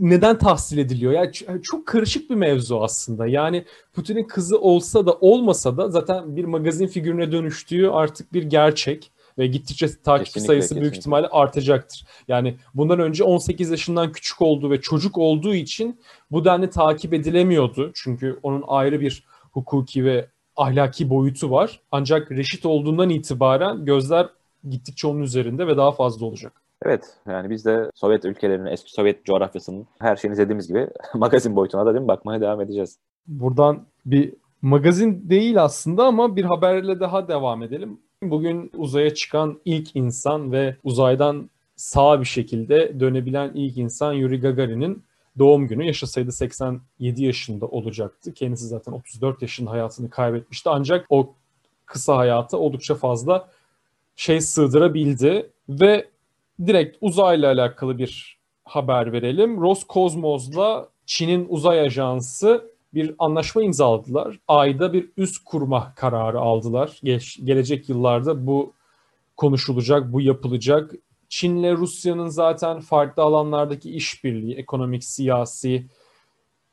neden 0.00 0.38
tahsil 0.38 0.78
ediliyor? 0.78 1.12
Yani 1.12 1.62
çok 1.62 1.86
karışık 1.86 2.30
bir 2.30 2.34
mevzu 2.34 2.80
aslında. 2.80 3.26
Yani 3.26 3.64
Putin'in 3.92 4.24
kızı 4.24 4.60
olsa 4.60 5.06
da 5.06 5.12
olmasa 5.12 5.76
da 5.76 5.90
zaten 5.90 6.36
bir 6.36 6.44
magazin 6.44 6.86
figürüne 6.86 7.32
dönüştüğü 7.32 7.88
artık 7.88 8.32
bir 8.32 8.42
gerçek. 8.42 9.10
ve 9.38 9.46
gittikçe 9.46 9.86
takipçi 9.86 10.32
kesinlikle, 10.32 10.46
sayısı 10.46 10.68
kesinlikle. 10.68 10.82
büyük 10.82 10.96
ihtimalle 10.96 11.26
artacaktır. 11.26 12.06
Yani 12.28 12.56
bundan 12.74 12.98
önce 12.98 13.24
18 13.24 13.70
yaşından 13.70 14.12
küçük 14.12 14.42
olduğu 14.42 14.70
ve 14.70 14.80
çocuk 14.80 15.18
olduğu 15.18 15.54
için 15.54 16.00
bu 16.30 16.44
denli 16.44 16.70
takip 16.70 17.14
edilemiyordu. 17.14 17.90
Çünkü 17.94 18.38
onun 18.42 18.64
ayrı 18.66 19.00
bir 19.00 19.24
hukuki 19.52 20.04
ve 20.04 20.26
ahlaki 20.56 21.10
boyutu 21.10 21.50
var. 21.50 21.80
Ancak 21.92 22.30
reşit 22.32 22.66
olduğundan 22.66 23.10
itibaren 23.10 23.84
gözler 23.84 24.28
gittikçe 24.70 25.06
onun 25.06 25.22
üzerinde 25.22 25.66
ve 25.66 25.76
daha 25.76 25.92
fazla 25.92 26.26
olacak. 26.26 26.62
Evet 26.84 27.16
yani 27.26 27.50
biz 27.50 27.64
de 27.64 27.90
Sovyet 27.94 28.24
ülkelerinin, 28.24 28.66
eski 28.66 28.90
Sovyet 28.90 29.24
coğrafyasının 29.24 29.86
her 29.98 30.16
şeyini 30.16 30.32
izlediğimiz 30.32 30.68
gibi 30.68 30.88
magazin 31.14 31.56
boyutuna 31.56 31.86
da 31.86 31.94
değil 31.94 32.02
mi 32.02 32.08
bakmaya 32.08 32.40
devam 32.40 32.60
edeceğiz. 32.60 32.98
Buradan 33.26 33.86
bir 34.06 34.34
magazin 34.62 35.30
değil 35.30 35.62
aslında 35.62 36.04
ama 36.04 36.36
bir 36.36 36.44
haberle 36.44 37.00
daha 37.00 37.28
devam 37.28 37.62
edelim. 37.62 38.00
Bugün 38.22 38.70
uzaya 38.76 39.14
çıkan 39.14 39.60
ilk 39.64 39.96
insan 39.96 40.52
ve 40.52 40.76
uzaydan 40.84 41.50
sağ 41.76 42.20
bir 42.20 42.26
şekilde 42.26 43.00
dönebilen 43.00 43.50
ilk 43.54 43.78
insan 43.78 44.12
Yuri 44.12 44.40
Gagarin'in 44.40 45.02
doğum 45.38 45.68
günü. 45.68 45.84
Yaşasaydı 45.86 46.32
87 46.32 47.24
yaşında 47.24 47.66
olacaktı. 47.66 48.34
Kendisi 48.34 48.66
zaten 48.66 48.92
34 48.92 49.42
yaşında 49.42 49.70
hayatını 49.70 50.10
kaybetmişti. 50.10 50.70
Ancak 50.70 51.06
o 51.08 51.34
kısa 51.86 52.16
hayata 52.16 52.56
oldukça 52.56 52.94
fazla 52.94 53.48
şey 54.16 54.40
sığdırabildi 54.40 55.50
ve 55.68 56.08
direkt 56.66 56.96
uzayla 57.00 57.52
alakalı 57.52 57.98
bir 57.98 58.38
haber 58.64 59.12
verelim. 59.12 59.60
Roskosmos'la 59.60 60.88
Çin'in 61.06 61.46
uzay 61.48 61.80
ajansı 61.80 62.70
bir 62.94 63.14
anlaşma 63.18 63.62
imzaladılar. 63.62 64.38
Ayda 64.48 64.92
bir 64.92 65.08
üst 65.16 65.44
kurma 65.44 65.92
kararı 65.96 66.40
aldılar. 66.40 67.00
Geç, 67.02 67.38
gelecek 67.44 67.88
yıllarda 67.88 68.46
bu 68.46 68.72
konuşulacak, 69.36 70.12
bu 70.12 70.20
yapılacak. 70.20 70.94
Çin'le 71.28 71.76
Rusya'nın 71.76 72.28
zaten 72.28 72.80
farklı 72.80 73.22
alanlardaki 73.22 73.90
işbirliği, 73.90 74.54
ekonomik, 74.54 75.04
siyasi 75.04 75.86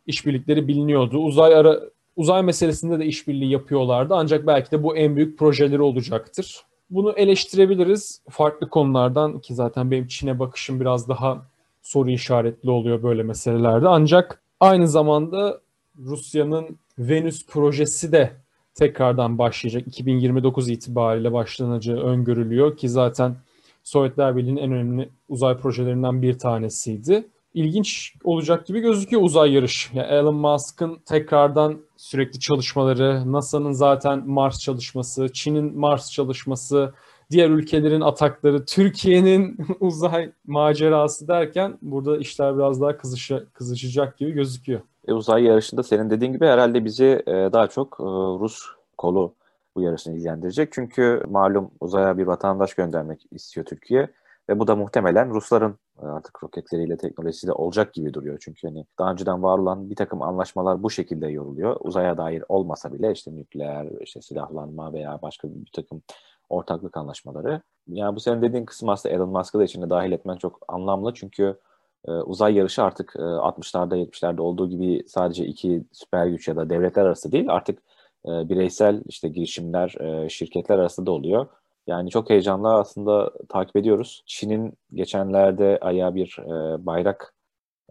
işbirlikleri 0.05 0.67
biliniyordu. 0.67 1.17
Uzay 1.17 1.55
ara 1.55 1.79
uzay 2.15 2.43
meselesinde 2.43 2.99
de 2.99 3.05
işbirliği 3.05 3.51
yapıyorlardı. 3.51 4.13
Ancak 4.13 4.47
belki 4.47 4.71
de 4.71 4.83
bu 4.83 4.97
en 4.97 5.15
büyük 5.15 5.39
projeleri 5.39 5.81
olacaktır. 5.81 6.61
Bunu 6.89 7.11
eleştirebiliriz 7.11 8.21
farklı 8.29 8.69
konulardan 8.69 9.39
ki 9.39 9.53
zaten 9.53 9.91
benim 9.91 10.07
Çin'e 10.07 10.39
bakışım 10.39 10.79
biraz 10.79 11.09
daha 11.09 11.45
soru 11.81 12.09
işaretli 12.09 12.69
oluyor 12.69 13.03
böyle 13.03 13.23
meselelerde. 13.23 13.87
Ancak 13.87 14.41
aynı 14.59 14.87
zamanda 14.87 15.61
Rusya'nın 15.99 16.77
Venüs 16.99 17.45
projesi 17.45 18.11
de 18.11 18.31
tekrardan 18.75 19.37
başlayacak. 19.37 19.87
2029 19.87 20.69
itibariyle 20.69 21.33
başlanacağı 21.33 21.97
öngörülüyor 21.97 22.77
ki 22.77 22.89
zaten 22.89 23.35
Sovyetler 23.83 24.37
Birliği'nin 24.37 24.61
en 24.61 24.71
önemli 24.71 25.09
uzay 25.29 25.57
projelerinden 25.57 26.21
bir 26.21 26.39
tanesiydi. 26.39 27.27
İlginç 27.53 28.13
olacak 28.23 28.65
gibi 28.65 28.79
gözüküyor 28.79 29.21
uzay 29.21 29.53
yarış. 29.53 29.91
Yani 29.93 30.07
Elon 30.07 30.35
Musk'ın 30.35 30.99
tekrardan 31.05 31.77
sürekli 31.97 32.39
çalışmaları, 32.39 33.31
NASA'nın 33.31 33.71
zaten 33.71 34.29
Mars 34.29 34.59
çalışması, 34.59 35.33
Çin'in 35.33 35.79
Mars 35.79 36.11
çalışması, 36.11 36.93
diğer 37.31 37.49
ülkelerin 37.49 38.01
atakları, 38.01 38.65
Türkiye'nin 38.65 39.57
uzay 39.79 40.31
macerası 40.47 41.27
derken 41.27 41.77
burada 41.81 42.17
işler 42.17 42.57
biraz 42.57 42.81
daha 42.81 42.97
kızışa, 42.97 43.43
kızışacak 43.53 44.17
gibi 44.17 44.31
gözüküyor. 44.31 44.81
E, 45.07 45.13
uzay 45.13 45.43
yarışında 45.43 45.83
senin 45.83 46.09
dediğin 46.09 46.33
gibi 46.33 46.45
herhalde 46.45 46.85
bizi 46.85 47.23
e, 47.27 47.31
daha 47.31 47.67
çok 47.67 47.97
e, 47.99 48.03
Rus 48.39 48.61
kolu 48.97 49.33
bu 49.75 49.81
yarışını 49.81 50.15
ilgilendirecek. 50.15 50.69
Çünkü 50.71 51.23
malum 51.29 51.71
uzaya 51.79 52.17
bir 52.17 52.27
vatandaş 52.27 52.73
göndermek 52.73 53.25
istiyor 53.31 53.65
Türkiye. 53.65 54.07
Ve 54.49 54.59
bu 54.59 54.67
da 54.67 54.75
muhtemelen 54.75 55.29
Rusların 55.29 55.75
artık 56.01 56.43
roketleriyle 56.43 56.97
teknolojisiyle 56.97 57.53
olacak 57.53 57.93
gibi 57.93 58.13
duruyor. 58.13 58.37
Çünkü 58.41 58.67
hani 58.67 58.85
daha 58.99 59.11
önceden 59.11 59.43
var 59.43 59.57
olan 59.57 59.89
bir 59.89 59.95
takım 59.95 60.21
anlaşmalar 60.21 60.83
bu 60.83 60.89
şekilde 60.89 61.27
yoruluyor. 61.27 61.77
Uzaya 61.79 62.17
dair 62.17 62.43
olmasa 62.49 62.93
bile 62.93 63.11
işte 63.11 63.35
nükleer, 63.35 63.87
işte 64.01 64.21
silahlanma 64.21 64.93
veya 64.93 65.19
başka 65.21 65.47
bir 65.49 65.71
takım 65.73 66.01
ortaklık 66.49 66.97
anlaşmaları. 66.97 67.61
Yani 67.87 68.15
bu 68.15 68.19
senin 68.19 68.41
dediğin 68.41 68.65
kısım 68.65 68.89
aslında 68.89 69.15
Elon 69.15 69.29
Musk'ı 69.29 69.59
da 69.59 69.63
içine 69.63 69.89
dahil 69.89 70.11
etmen 70.11 70.37
çok 70.37 70.59
anlamlı. 70.67 71.13
Çünkü 71.13 71.59
e, 72.07 72.11
uzay 72.11 72.53
yarışı 72.55 72.83
artık 72.83 73.13
e, 73.15 73.21
60'larda 73.21 73.97
70'lerde 73.97 74.41
olduğu 74.41 74.69
gibi 74.69 75.03
sadece 75.07 75.45
iki 75.45 75.83
süper 75.91 76.27
güç 76.27 76.47
ya 76.47 76.55
da 76.55 76.69
devletler 76.69 77.05
arası 77.05 77.31
değil 77.31 77.45
artık 77.49 77.79
e, 78.25 78.29
bireysel 78.49 79.01
işte 79.05 79.27
girişimler, 79.29 79.95
e, 79.99 80.29
şirketler 80.29 80.79
arasında 80.79 81.05
da 81.05 81.11
oluyor. 81.11 81.47
Yani 81.87 82.09
çok 82.09 82.29
heyecanlı 82.29 82.73
aslında 82.73 83.31
takip 83.49 83.75
ediyoruz. 83.75 84.23
Çin'in 84.25 84.73
geçenlerde 84.93 85.77
ayağa 85.81 86.15
bir 86.15 86.37
e, 86.39 86.85
bayrak 86.85 87.33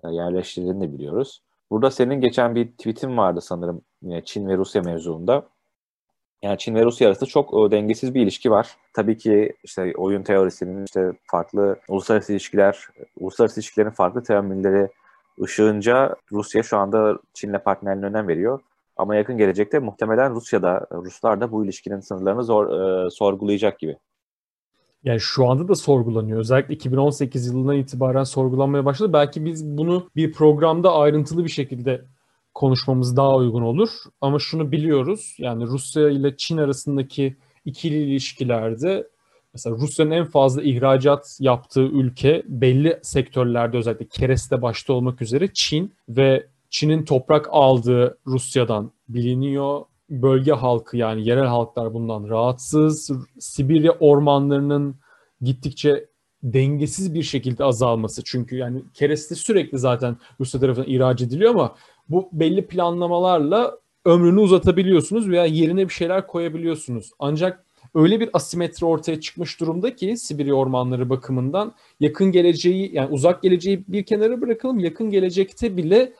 e, 0.04 0.08
yerleştirdiğini 0.08 0.80
de 0.80 0.92
biliyoruz. 0.92 1.42
Burada 1.70 1.90
senin 1.90 2.20
geçen 2.20 2.54
bir 2.54 2.68
tweetin 2.72 3.16
vardı 3.16 3.40
sanırım 3.40 3.82
yine 4.02 4.24
Çin 4.24 4.48
ve 4.48 4.56
Rusya 4.56 4.82
mevzuunda. 4.82 5.48
Yani 6.42 6.58
Çin 6.58 6.74
ve 6.74 6.84
Rusya 6.84 7.08
arasında 7.08 7.30
çok 7.30 7.54
o, 7.54 7.70
dengesiz 7.70 8.14
bir 8.14 8.22
ilişki 8.22 8.50
var. 8.50 8.76
Tabii 8.92 9.18
ki 9.18 9.52
işte 9.64 9.92
oyun 9.96 10.22
teorisinin 10.22 10.84
işte 10.84 11.12
farklı 11.24 11.76
uluslararası 11.88 12.32
ilişkiler, 12.32 12.88
uluslararası 13.20 13.60
ilişkilerin 13.60 13.90
farklı 13.90 14.22
terimleri 14.22 14.88
ışığınca 15.42 16.16
Rusya 16.32 16.62
şu 16.62 16.76
anda 16.78 17.18
Çin'le 17.34 17.58
partnerliğine 17.58 18.06
önem 18.06 18.28
veriyor. 18.28 18.60
Ama 18.96 19.16
yakın 19.16 19.38
gelecekte 19.38 19.78
muhtemelen 19.78 20.34
Rusya'da, 20.34 20.86
Ruslar 20.92 21.40
da 21.40 21.52
bu 21.52 21.64
ilişkinin 21.64 22.00
sınırlarını 22.00 22.44
zor 22.44 22.66
e, 23.06 23.10
sorgulayacak 23.10 23.78
gibi. 23.78 23.96
Yani 25.04 25.20
şu 25.20 25.46
anda 25.50 25.68
da 25.68 25.74
sorgulanıyor. 25.74 26.38
Özellikle 26.38 26.74
2018 26.74 27.46
yılından 27.46 27.76
itibaren 27.76 28.24
sorgulanmaya 28.24 28.84
başladı. 28.84 29.12
Belki 29.12 29.44
biz 29.44 29.64
bunu 29.66 30.10
bir 30.16 30.32
programda 30.32 30.92
ayrıntılı 30.94 31.44
bir 31.44 31.50
şekilde 31.50 32.04
konuşmamız 32.54 33.16
daha 33.16 33.36
uygun 33.36 33.62
olur. 33.62 33.88
Ama 34.20 34.38
şunu 34.38 34.72
biliyoruz. 34.72 35.36
Yani 35.38 35.64
Rusya 35.66 36.10
ile 36.10 36.36
Çin 36.36 36.56
arasındaki 36.56 37.36
ikili 37.64 37.96
ilişkilerde 37.96 39.08
mesela 39.54 39.76
Rusya'nın 39.76 40.10
en 40.10 40.24
fazla 40.24 40.62
ihracat 40.62 41.36
yaptığı 41.40 41.82
ülke 41.82 42.42
belli 42.46 43.00
sektörlerde 43.02 43.76
özellikle 43.76 44.08
kereste 44.08 44.62
başta 44.62 44.92
olmak 44.92 45.22
üzere 45.22 45.48
Çin 45.54 45.94
ve 46.08 46.46
Çin'in 46.75 47.04
toprak 47.04 47.49
aldığı 47.50 48.19
Rusya'dan 48.26 48.93
biliniyor. 49.09 49.81
Bölge 50.11 50.52
halkı 50.52 50.97
yani 50.97 51.28
yerel 51.28 51.47
halklar 51.47 51.95
bundan 51.95 52.28
rahatsız. 52.28 53.11
Sibirya 53.38 53.93
ormanlarının 53.93 54.97
gittikçe 55.40 56.09
dengesiz 56.43 57.14
bir 57.14 57.23
şekilde 57.23 57.64
azalması. 57.64 58.23
Çünkü 58.25 58.57
yani 58.57 58.83
kereste 58.95 59.35
sürekli 59.35 59.78
zaten 59.78 60.16
Rusya 60.40 60.61
tarafından 60.61 60.88
ihraç 60.88 61.23
ediliyor 61.23 61.50
ama 61.50 61.75
bu 62.09 62.28
belli 62.33 62.66
planlamalarla 62.66 63.78
ömrünü 64.04 64.40
uzatabiliyorsunuz 64.40 65.28
veya 65.28 65.45
yerine 65.45 65.88
bir 65.88 65.93
şeyler 65.93 66.26
koyabiliyorsunuz. 66.26 67.11
Ancak 67.19 67.64
öyle 67.95 68.21
bir 68.21 68.31
asimetri 68.33 68.87
ortaya 68.87 69.21
çıkmış 69.21 69.61
durumda 69.61 69.97
ki 69.97 70.16
Sibirya 70.16 70.54
ormanları 70.54 71.11
bakımından 71.11 71.75
yakın 72.00 72.33
geleceği 72.33 72.95
yani 72.95 73.11
uzak 73.11 73.43
geleceği 73.43 73.85
bir 73.88 74.02
kenara 74.02 74.40
bırakalım 74.40 74.78
yakın 74.78 75.11
gelecekte 75.11 75.76
bile 75.76 76.12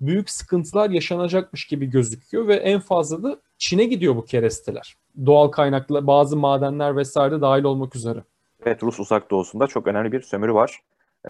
büyük 0.00 0.30
sıkıntılar 0.30 0.90
yaşanacakmış 0.90 1.66
gibi 1.66 1.86
gözüküyor 1.86 2.48
ve 2.48 2.54
en 2.54 2.80
fazla 2.80 3.22
da 3.22 3.36
Çin'e 3.58 3.84
gidiyor 3.84 4.16
bu 4.16 4.24
keresteler. 4.24 4.96
Doğal 5.26 5.48
kaynaklı 5.48 6.06
bazı 6.06 6.36
madenler 6.36 6.96
vesaire 6.96 7.34
de 7.34 7.40
dahil 7.40 7.64
olmak 7.64 7.96
üzere. 7.96 8.22
Evet 8.66 8.82
Rus 8.82 9.00
uzak 9.00 9.30
doğusunda 9.30 9.66
çok 9.66 9.86
önemli 9.86 10.12
bir 10.12 10.22
sömürü 10.22 10.54
var. 10.54 10.80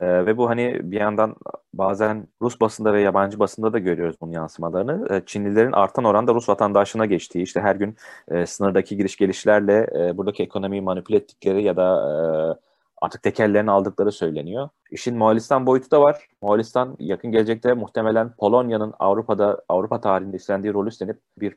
Ee, 0.00 0.26
ve 0.26 0.36
bu 0.36 0.48
hani 0.48 0.80
bir 0.82 1.00
yandan 1.00 1.36
bazen 1.74 2.28
Rus 2.42 2.60
basında 2.60 2.92
ve 2.92 3.00
yabancı 3.00 3.38
basında 3.38 3.72
da 3.72 3.78
görüyoruz 3.78 4.16
bunun 4.20 4.32
yansımalarını. 4.32 5.14
Ee, 5.14 5.22
Çinlilerin 5.26 5.72
artan 5.72 6.04
oranda 6.04 6.34
Rus 6.34 6.48
vatandaşlığına 6.48 7.06
geçtiği, 7.06 7.42
işte 7.42 7.60
her 7.60 7.76
gün 7.76 7.96
e, 8.28 8.46
sınırdaki 8.46 8.96
giriş 8.96 9.16
gelişlerle 9.16 9.86
e, 9.98 10.16
buradaki 10.16 10.42
ekonomiyi 10.42 10.82
manipüle 10.82 11.16
ettikleri 11.16 11.62
ya 11.62 11.76
da 11.76 11.88
e, 11.94 12.67
artık 13.00 13.22
tekerlerini 13.22 13.70
aldıkları 13.70 14.12
söyleniyor. 14.12 14.68
İşin 14.90 15.16
Moğolistan 15.16 15.66
boyutu 15.66 15.90
da 15.90 16.00
var. 16.02 16.28
Moğolistan 16.42 16.96
yakın 16.98 17.32
gelecekte 17.32 17.74
muhtemelen 17.74 18.32
Polonya'nın 18.36 18.94
Avrupa'da 18.98 19.62
Avrupa 19.68 20.00
tarihinde 20.00 20.36
üstlendiği 20.36 20.74
rolü 20.74 20.88
üstlenip 20.88 21.20
bir 21.38 21.56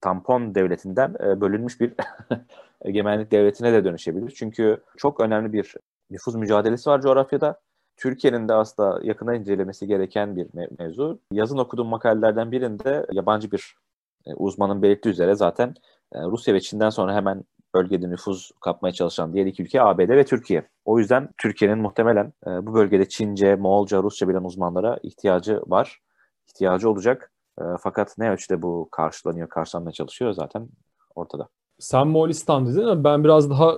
tampon 0.00 0.54
devletinden 0.54 1.14
e, 1.20 1.40
bölünmüş 1.40 1.80
bir 1.80 1.94
egemenlik 2.84 3.30
devletine 3.30 3.72
de 3.72 3.84
dönüşebilir. 3.84 4.30
Çünkü 4.30 4.82
çok 4.96 5.20
önemli 5.20 5.52
bir 5.52 5.74
nüfuz 6.10 6.34
mücadelesi 6.34 6.90
var 6.90 7.00
coğrafyada. 7.02 7.60
Türkiye'nin 7.96 8.48
de 8.48 8.54
aslında 8.54 9.00
yakına 9.02 9.34
incelemesi 9.34 9.86
gereken 9.86 10.36
bir 10.36 10.46
mevzu. 10.78 11.20
Yazın 11.32 11.58
okuduğum 11.58 11.88
makalelerden 11.88 12.52
birinde 12.52 13.06
yabancı 13.12 13.50
bir 13.50 13.74
e, 14.26 14.34
uzmanın 14.34 14.82
belirttiği 14.82 15.12
üzere 15.12 15.34
zaten 15.34 15.74
e, 16.12 16.20
Rusya 16.22 16.54
ve 16.54 16.60
Çin'den 16.60 16.90
sonra 16.90 17.14
hemen 17.14 17.44
bölgede 17.74 18.10
nüfuz 18.10 18.50
kapmaya 18.60 18.92
çalışan 18.92 19.32
diğer 19.32 19.46
iki 19.46 19.62
ülke 19.62 19.82
ABD 19.82 20.08
ve 20.08 20.24
Türkiye. 20.24 20.68
O 20.84 20.98
yüzden 20.98 21.28
Türkiye'nin 21.38 21.78
muhtemelen 21.78 22.32
e, 22.46 22.66
bu 22.66 22.74
bölgede 22.74 23.08
Çince, 23.08 23.56
Moğolca, 23.56 24.02
Rusça 24.02 24.28
bilen 24.28 24.44
uzmanlara 24.44 24.98
ihtiyacı 25.02 25.62
var. 25.66 26.00
ihtiyacı 26.48 26.90
olacak. 26.90 27.32
E, 27.60 27.64
fakat 27.80 28.18
ne 28.18 28.30
ölçüde 28.30 28.62
bu 28.62 28.88
karşılanıyor, 28.90 29.48
karşılanmaya 29.48 29.92
çalışıyor 29.92 30.32
zaten 30.32 30.68
ortada. 31.14 31.48
Sen 31.78 32.08
Moğolistan 32.08 32.66
dedin 32.66 32.82
ama 32.82 33.04
ben 33.04 33.24
biraz 33.24 33.50
daha 33.50 33.74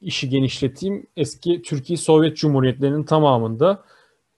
işi 0.00 0.28
genişleteyim. 0.28 1.06
Eski 1.16 1.62
Türkiye 1.62 1.96
Sovyet 1.96 2.36
Cumhuriyetlerinin 2.36 3.04
tamamında 3.04 3.82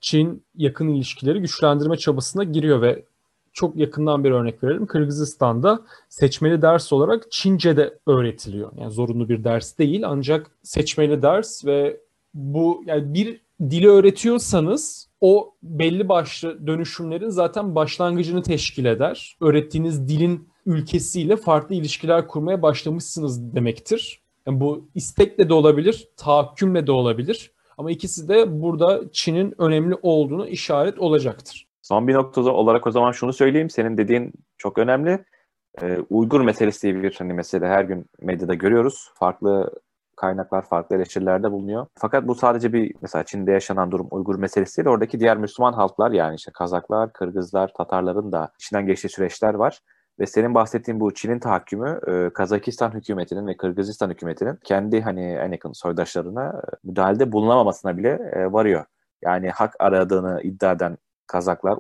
Çin 0.01 0.45
yakın 0.55 0.89
ilişkileri 0.89 1.41
güçlendirme 1.41 1.97
çabasına 1.97 2.45
giriyor 2.45 2.83
ve 2.83 3.05
çok 3.53 3.77
yakından 3.77 4.25
bir 4.25 4.31
örnek 4.31 4.65
verelim. 4.65 4.87
Kırgızistan'da 4.87 5.81
seçmeli 6.09 6.63
ders 6.63 6.93
olarak 6.93 7.31
Çince 7.31 7.77
de 7.77 7.99
öğretiliyor. 8.07 8.73
Yani 8.77 8.93
zorunlu 8.93 9.29
bir 9.29 9.45
ders 9.45 9.79
değil 9.79 10.03
ancak 10.07 10.51
seçmeli 10.63 11.23
ders 11.23 11.65
ve 11.67 12.01
bu 12.35 12.83
yani 12.87 13.15
bir 13.15 13.41
dili 13.71 13.89
öğretiyorsanız 13.89 15.09
o 15.21 15.55
belli 15.63 16.09
başlı 16.09 16.67
dönüşümlerin 16.67 17.29
zaten 17.29 17.75
başlangıcını 17.75 18.43
teşkil 18.43 18.85
eder. 18.85 19.37
Öğrettiğiniz 19.41 20.09
dilin 20.09 20.49
ülkesiyle 20.67 21.37
farklı 21.37 21.75
ilişkiler 21.75 22.29
kurmaya 22.29 22.63
başlamışsınız 22.63 23.55
demektir. 23.55 24.21
Yani 24.47 24.61
bu 24.61 24.89
istekle 24.95 25.49
de 25.49 25.55
olabilir, 25.55 26.09
tahakkümle 26.17 26.87
de 26.87 26.93
olabilir. 26.93 27.51
Ama 27.79 27.91
ikisi 27.91 28.29
de 28.29 28.63
burada 28.63 29.03
Çin'in 29.13 29.55
önemli 29.59 29.95
olduğunu 30.03 30.49
işaret 30.49 30.99
olacaktır. 30.99 31.67
Son 31.83 32.09
bir 32.09 32.15
nokta 32.15 32.41
olarak 32.41 32.87
o 32.87 32.91
zaman 32.91 33.13
şunu 33.13 33.33
söyleyeyim. 33.33 33.71
Senin 33.71 33.99
dediğin 33.99 34.33
çok 34.59 34.79
önemli. 34.79 35.25
Ee, 35.83 35.99
Uygur 36.11 36.41
meselesi 36.41 36.83
diye 36.83 37.03
bir 37.03 37.17
hani 37.19 37.33
mesele 37.33 37.67
her 37.67 37.85
gün 37.85 38.07
medyada 38.21 38.55
görüyoruz. 38.55 39.11
Farklı 39.15 39.71
kaynaklar 40.17 40.63
farklı 40.63 40.97
eleştirilerde 40.97 41.53
bulunuyor. 41.53 41.87
Fakat 41.99 42.29
bu 42.29 42.35
sadece 42.35 42.73
bir 42.73 42.95
mesela 43.03 43.25
Çin'de 43.25 43.53
yaşanan 43.53 43.91
durum 43.91 44.09
Uygur 44.11 44.39
meselesi 44.39 44.77
değil. 44.77 44.89
Oradaki 44.89 45.21
diğer 45.21 45.37
Müslüman 45.37 45.73
halklar 45.73 46.11
yani 46.11 46.35
işte 46.35 46.53
Kazaklar, 46.55 47.13
Kırgızlar, 47.13 47.73
Tatarların 47.77 48.33
da 48.33 48.53
içinden 48.61 48.87
geçtiği 48.87 49.09
süreçler 49.09 49.55
var. 49.55 49.81
Ve 50.21 50.27
senin 50.27 50.55
bahsettiğin 50.55 51.01
bu 51.01 51.15
Çin'in 51.15 51.39
tahakkümü 51.39 52.01
e, 52.07 52.33
Kazakistan 52.33 52.91
hükümetinin 52.95 53.47
ve 53.47 53.57
Kırgızistan 53.57 54.11
hükümetinin 54.11 54.59
kendi 54.65 55.01
hani 55.01 55.25
en 55.33 55.53
yakın 55.53 55.73
soydaşlarına 55.73 56.49
e, 56.49 56.77
müdahalede 56.85 57.33
bulunamamasına 57.33 57.97
bile 57.99 58.09
e, 58.09 58.53
varıyor. 58.53 58.85
Yani 59.23 59.51
hak 59.51 59.75
aradığını 59.79 60.41
iddia 60.43 60.73
eden 60.73 60.99
Kazaklar, 61.33 61.77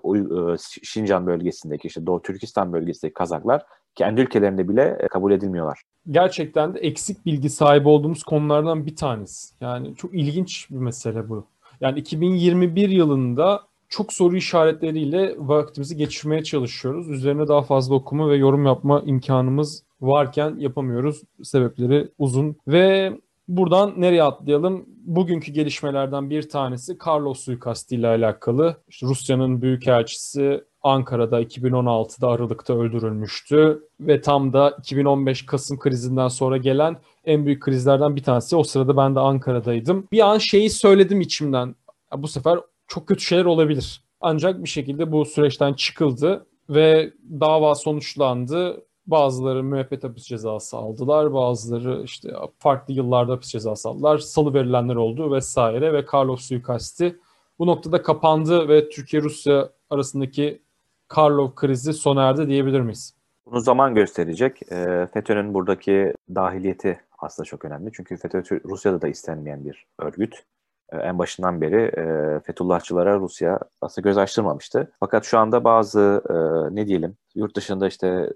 e, 0.54 0.56
Şincan 0.82 1.26
bölgesindeki 1.26 1.88
işte 1.88 2.06
Doğu 2.06 2.22
Türkistan 2.22 2.72
bölgesindeki 2.72 3.14
Kazaklar 3.14 3.62
kendi 3.94 4.20
ülkelerinde 4.20 4.68
bile 4.68 4.98
e, 5.00 5.08
kabul 5.08 5.32
edilmiyorlar. 5.32 5.82
Gerçekten 6.10 6.74
de 6.74 6.78
eksik 6.78 7.26
bilgi 7.26 7.50
sahibi 7.50 7.88
olduğumuz 7.88 8.22
konulardan 8.22 8.86
bir 8.86 8.96
tanesi. 8.96 9.54
Yani 9.60 9.96
çok 9.96 10.14
ilginç 10.14 10.70
bir 10.70 10.76
mesele 10.76 11.28
bu. 11.28 11.46
Yani 11.80 11.98
2021 11.98 12.88
yılında 12.88 13.60
çok 13.88 14.12
soru 14.12 14.36
işaretleriyle 14.36 15.34
vaktimizi 15.38 15.96
geçirmeye 15.96 16.44
çalışıyoruz. 16.44 17.10
Üzerine 17.10 17.48
daha 17.48 17.62
fazla 17.62 17.94
okuma 17.94 18.28
ve 18.28 18.36
yorum 18.36 18.66
yapma 18.66 19.02
imkanımız 19.06 19.82
varken 20.00 20.54
yapamıyoruz. 20.58 21.22
Sebepleri 21.42 22.08
uzun 22.18 22.56
ve 22.68 23.12
buradan 23.48 23.92
nereye 23.96 24.22
atlayalım? 24.22 24.86
Bugünkü 25.04 25.52
gelişmelerden 25.52 26.30
bir 26.30 26.48
tanesi 26.48 26.96
Carlos 27.06 27.40
suikastı 27.40 27.94
ile 27.94 28.06
alakalı. 28.06 28.76
İşte 28.88 29.06
Rusya'nın 29.06 29.62
büyükelçisi 29.62 30.64
Ankara'da 30.82 31.42
2016'da 31.42 32.28
Aralık'ta 32.28 32.78
öldürülmüştü 32.78 33.88
ve 34.00 34.20
tam 34.20 34.52
da 34.52 34.76
2015 34.78 35.46
Kasım 35.46 35.78
krizinden 35.78 36.28
sonra 36.28 36.56
gelen 36.56 36.96
en 37.24 37.46
büyük 37.46 37.62
krizlerden 37.62 38.16
bir 38.16 38.22
tanesi. 38.22 38.56
O 38.56 38.62
sırada 38.62 38.96
ben 38.96 39.14
de 39.14 39.20
Ankara'daydım. 39.20 40.08
Bir 40.12 40.30
an 40.32 40.38
şeyi 40.38 40.70
söyledim 40.70 41.20
içimden. 41.20 41.74
Bu 42.16 42.28
sefer 42.28 42.58
çok 42.86 43.08
kötü 43.08 43.22
şeyler 43.24 43.44
olabilir. 43.44 44.04
Ancak 44.20 44.64
bir 44.64 44.68
şekilde 44.68 45.12
bu 45.12 45.24
süreçten 45.24 45.74
çıkıldı 45.74 46.46
ve 46.70 47.12
dava 47.40 47.74
sonuçlandı. 47.74 48.84
Bazıları 49.06 49.62
müebbet 49.62 50.04
hapis 50.04 50.24
cezası 50.24 50.76
aldılar. 50.76 51.34
Bazıları 51.34 52.02
işte 52.04 52.32
farklı 52.58 52.94
yıllarda 52.94 53.32
hapis 53.32 53.48
cezası 53.48 53.88
aldılar. 53.88 54.18
Salı 54.18 54.54
verilenler 54.54 54.96
oldu 54.96 55.32
vesaire 55.32 55.92
ve 55.92 56.04
Carlos 56.14 56.40
suikasti 56.40 57.18
bu 57.58 57.66
noktada 57.66 58.02
kapandı 58.02 58.68
ve 58.68 58.88
Türkiye-Rusya 58.88 59.68
arasındaki 59.90 60.62
Karlov 61.08 61.54
krizi 61.54 61.92
sona 61.92 62.22
erdi 62.22 62.48
diyebilir 62.48 62.80
miyiz? 62.80 63.14
Bunu 63.46 63.60
zaman 63.60 63.94
gösterecek. 63.94 64.72
E, 64.72 65.06
FETÖ'nün 65.14 65.54
buradaki 65.54 66.14
dahiliyeti 66.34 67.00
aslında 67.18 67.46
çok 67.46 67.64
önemli. 67.64 67.90
Çünkü 67.92 68.16
FETÖ 68.16 68.42
Rusya'da 68.64 69.02
da 69.02 69.08
istenmeyen 69.08 69.64
bir 69.64 69.86
örgüt. 69.98 70.44
E, 70.92 70.96
en 70.96 71.18
başından 71.18 71.60
beri 71.60 71.82
e, 71.82 72.40
Fethullahçılara 72.40 73.18
Rusya 73.18 73.58
aslında 73.80 74.08
göz 74.08 74.18
açtırmamıştı. 74.18 74.92
Fakat 75.00 75.24
şu 75.24 75.38
anda 75.38 75.64
bazı 75.64 76.22
e, 76.30 76.34
ne 76.74 76.86
diyelim 76.86 77.16
yurt 77.34 77.56
dışında 77.56 77.88
işte 77.88 78.32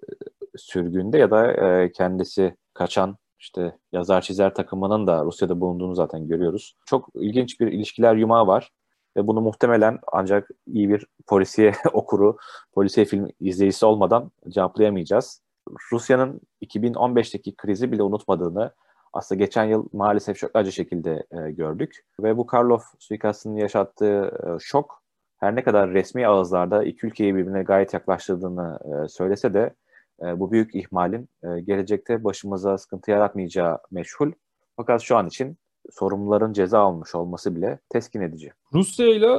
sürgünde 0.58 1.18
ya 1.18 1.30
da 1.30 1.52
e, 1.52 1.92
kendisi 1.92 2.56
kaçan 2.74 3.16
işte 3.38 3.78
yazar 3.92 4.20
çizer 4.20 4.54
takımının 4.54 5.06
da 5.06 5.24
Rusya'da 5.24 5.60
bulunduğunu 5.60 5.94
zaten 5.94 6.28
görüyoruz. 6.28 6.76
Çok 6.86 7.08
ilginç 7.14 7.60
bir 7.60 7.66
ilişkiler 7.66 8.14
yumağı 8.14 8.46
var. 8.46 8.70
Ve 9.16 9.26
bunu 9.26 9.40
muhtemelen 9.40 9.98
ancak 10.12 10.48
iyi 10.66 10.88
bir 10.88 11.06
polisiye 11.26 11.72
okuru, 11.92 12.36
polisiye 12.72 13.06
film 13.06 13.28
izleyicisi 13.40 13.86
olmadan 13.86 14.30
cevaplayamayacağız. 14.48 15.42
Rusya'nın 15.92 16.40
2015'teki 16.62 17.56
krizi 17.56 17.92
bile 17.92 18.02
unutmadığını 18.02 18.72
aslında 19.12 19.38
geçen 19.38 19.64
yıl 19.64 19.86
maalesef 19.92 20.36
çok 20.36 20.50
acı 20.54 20.72
şekilde 20.72 21.26
e, 21.30 21.50
gördük. 21.50 22.04
Ve 22.20 22.36
bu 22.36 22.46
Karlov 22.46 22.80
suikastının 22.98 23.56
yaşattığı 23.56 24.24
e, 24.24 24.58
şok 24.60 25.02
her 25.36 25.56
ne 25.56 25.62
kadar 25.62 25.90
resmi 25.90 26.26
ağızlarda 26.26 26.84
iki 26.84 27.06
ülkeyi 27.06 27.34
birbirine 27.34 27.62
gayet 27.62 27.94
yaklaştırdığını 27.94 28.78
e, 28.84 29.08
söylese 29.08 29.54
de 29.54 29.74
e, 30.22 30.40
bu 30.40 30.52
büyük 30.52 30.74
ihmalin 30.74 31.28
e, 31.42 31.60
gelecekte 31.60 32.24
başımıza 32.24 32.78
sıkıntı 32.78 33.10
yaratmayacağı 33.10 33.78
meşhur. 33.90 34.32
Fakat 34.76 35.02
şu 35.02 35.16
an 35.16 35.26
için 35.26 35.58
sorumluların 35.90 36.52
ceza 36.52 36.80
almış 36.80 37.14
olması 37.14 37.56
bile 37.56 37.78
teskin 37.88 38.20
edici. 38.20 38.52
Rusya 38.72 39.06
ile 39.06 39.30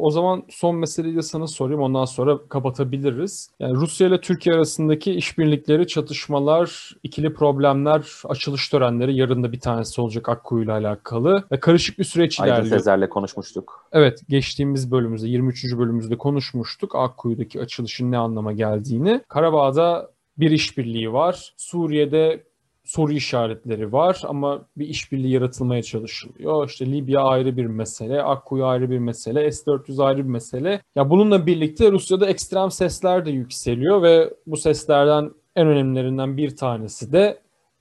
o 0.00 0.10
zaman 0.10 0.42
son 0.48 0.76
meseleyi 0.76 1.16
de 1.16 1.22
sana 1.22 1.46
sorayım 1.46 1.82
ondan 1.82 2.04
sonra 2.04 2.38
kapatabiliriz. 2.48 3.50
Yani 3.60 3.74
Rusya 3.74 4.08
ile 4.08 4.20
Türkiye 4.20 4.54
arasındaki 4.54 5.12
işbirlikleri, 5.12 5.86
çatışmalar, 5.86 6.96
ikili 7.02 7.34
problemler, 7.34 8.22
açılış 8.24 8.68
törenleri 8.68 9.16
yarın 9.16 9.42
da 9.42 9.52
bir 9.52 9.60
tanesi 9.60 10.00
olacak 10.00 10.28
Akkuyu 10.28 10.64
ile 10.64 10.72
alakalı 10.72 11.44
ve 11.52 11.60
karışık 11.60 11.98
bir 11.98 12.04
süreç 12.04 12.40
Aydın 12.40 12.54
ilerliyor. 12.54 12.78
Sezer'le 12.78 13.08
konuşmuştuk. 13.08 13.88
Evet 13.92 14.20
geçtiğimiz 14.28 14.90
bölümümüzde 14.90 15.28
23. 15.28 15.64
bölümümüzde 15.64 16.18
konuşmuştuk 16.18 16.94
Akkuyu'daki 16.94 17.60
açılışın 17.60 18.12
ne 18.12 18.18
anlama 18.18 18.52
geldiğini. 18.52 19.20
Karabağ'da 19.28 20.15
bir 20.38 20.50
işbirliği 20.50 21.12
var. 21.12 21.54
Suriye'de 21.56 22.44
soru 22.84 23.12
işaretleri 23.12 23.92
var 23.92 24.22
ama 24.24 24.66
bir 24.76 24.88
işbirliği 24.88 25.32
yaratılmaya 25.32 25.82
çalışılıyor. 25.82 26.68
İşte 26.68 26.92
Libya 26.92 27.20
ayrı 27.20 27.56
bir 27.56 27.66
mesele, 27.66 28.22
Akkuyu 28.22 28.66
ayrı 28.66 28.90
bir 28.90 28.98
mesele, 28.98 29.52
S-400 29.52 30.04
ayrı 30.04 30.18
bir 30.18 30.30
mesele. 30.30 30.82
Ya 30.96 31.10
bununla 31.10 31.46
birlikte 31.46 31.92
Rusya'da 31.92 32.26
ekstrem 32.26 32.70
sesler 32.70 33.26
de 33.26 33.30
yükseliyor 33.30 34.02
ve 34.02 34.34
bu 34.46 34.56
seslerden 34.56 35.30
en 35.56 35.66
önemlilerinden 35.66 36.36
bir 36.36 36.56
tanesi 36.56 37.12
de 37.12 37.38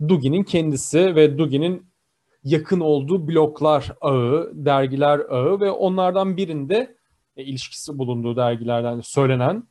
Dugin'in 0.07 0.43
kendisi 0.43 1.15
ve 1.15 1.37
Dugin'in 1.37 1.85
yakın 2.43 2.79
olduğu 2.79 3.27
bloklar 3.27 3.91
ağı, 4.01 4.51
dergiler 4.53 5.19
ağı 5.19 5.59
ve 5.59 5.71
onlardan 5.71 6.37
birinde 6.37 6.95
e, 7.37 7.43
ilişkisi 7.43 7.97
bulunduğu 7.97 8.35
dergilerden 8.35 9.01
söylenen 9.01 9.63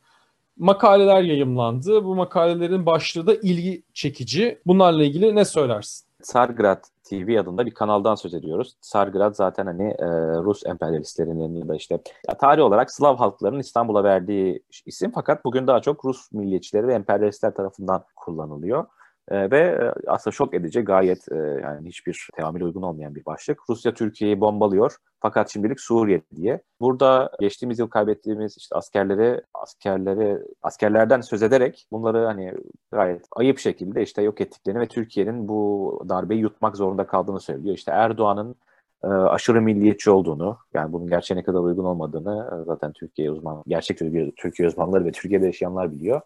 makaleler 0.57 1.21
yayımlandı. 1.21 2.03
Bu 2.03 2.15
makalelerin 2.15 2.85
başlığı 2.85 3.27
da 3.27 3.35
ilgi 3.35 3.83
çekici. 3.93 4.59
Bunlarla 4.65 5.03
ilgili 5.03 5.35
ne 5.35 5.45
söylersin? 5.45 6.05
Sargrad 6.21 6.83
TV 7.09 7.39
adında 7.39 7.65
bir 7.65 7.73
kanaldan 7.73 8.15
söz 8.15 8.33
ediyoruz. 8.33 8.75
Sargrad 8.81 9.33
zaten 9.33 9.65
hani 9.65 9.83
e, 9.83 10.07
Rus 10.43 10.65
emperyalistlerinin 10.65 11.55
ya 11.55 11.67
da 11.67 11.75
işte 11.75 11.99
ya 12.29 12.37
tarih 12.37 12.63
olarak 12.63 12.91
Slav 12.91 13.17
halklarının 13.17 13.59
İstanbul'a 13.59 14.03
verdiği 14.03 14.63
isim 14.85 15.11
fakat 15.15 15.45
bugün 15.45 15.67
daha 15.67 15.81
çok 15.81 16.05
Rus 16.05 16.31
milliyetçileri 16.31 16.87
ve 16.87 16.93
emperyalistler 16.93 17.53
tarafından 17.53 18.03
kullanılıyor. 18.15 18.85
E, 19.31 19.51
ve 19.51 19.91
aslında 20.07 20.33
şok 20.33 20.53
edici 20.53 20.81
gayet 20.81 21.31
e, 21.31 21.35
yani 21.35 21.87
hiçbir 21.87 22.29
teamül 22.35 22.61
uygun 22.61 22.81
olmayan 22.81 23.15
bir 23.15 23.25
başlık. 23.25 23.59
Rusya 23.69 23.93
Türkiye'yi 23.93 24.41
bombalıyor 24.41 24.95
fakat 25.19 25.53
şimdilik 25.53 25.79
Suriye 25.79 26.21
diye. 26.35 26.61
Burada 26.81 27.31
geçtiğimiz 27.39 27.79
yıl 27.79 27.87
kaybettiğimiz 27.87 28.57
işte 28.57 28.75
askerleri 28.75 29.41
askerleri 29.53 30.39
askerlerden 30.61 31.21
söz 31.21 31.43
ederek 31.43 31.87
bunları 31.91 32.25
hani 32.25 32.53
gayet 32.91 33.25
ayıp 33.31 33.59
şekilde 33.59 34.01
işte 34.01 34.21
yok 34.21 34.41
ettiklerini 34.41 34.79
ve 34.81 34.87
Türkiye'nin 34.87 35.47
bu 35.47 36.05
darbeyi 36.09 36.41
yutmak 36.41 36.77
zorunda 36.77 37.07
kaldığını 37.07 37.39
söylüyor. 37.39 37.75
İşte 37.75 37.91
Erdoğan'ın 37.91 38.55
e, 39.03 39.07
aşırı 39.07 39.61
milliyetçi 39.61 40.11
olduğunu, 40.11 40.57
yani 40.73 40.93
bunun 40.93 41.07
gerçeğe 41.07 41.35
ne 41.35 41.43
kadar 41.43 41.59
uygun 41.59 41.85
olmadığını 41.85 42.61
e, 42.61 42.65
zaten 42.65 42.93
Türkiye 42.93 43.31
uzman, 43.31 43.63
gerçek 43.67 43.97
Türkiye 44.37 44.67
uzmanları 44.67 45.05
ve 45.05 45.11
Türkiye'de 45.11 45.45
yaşayanlar 45.45 45.91
biliyor 45.91 46.21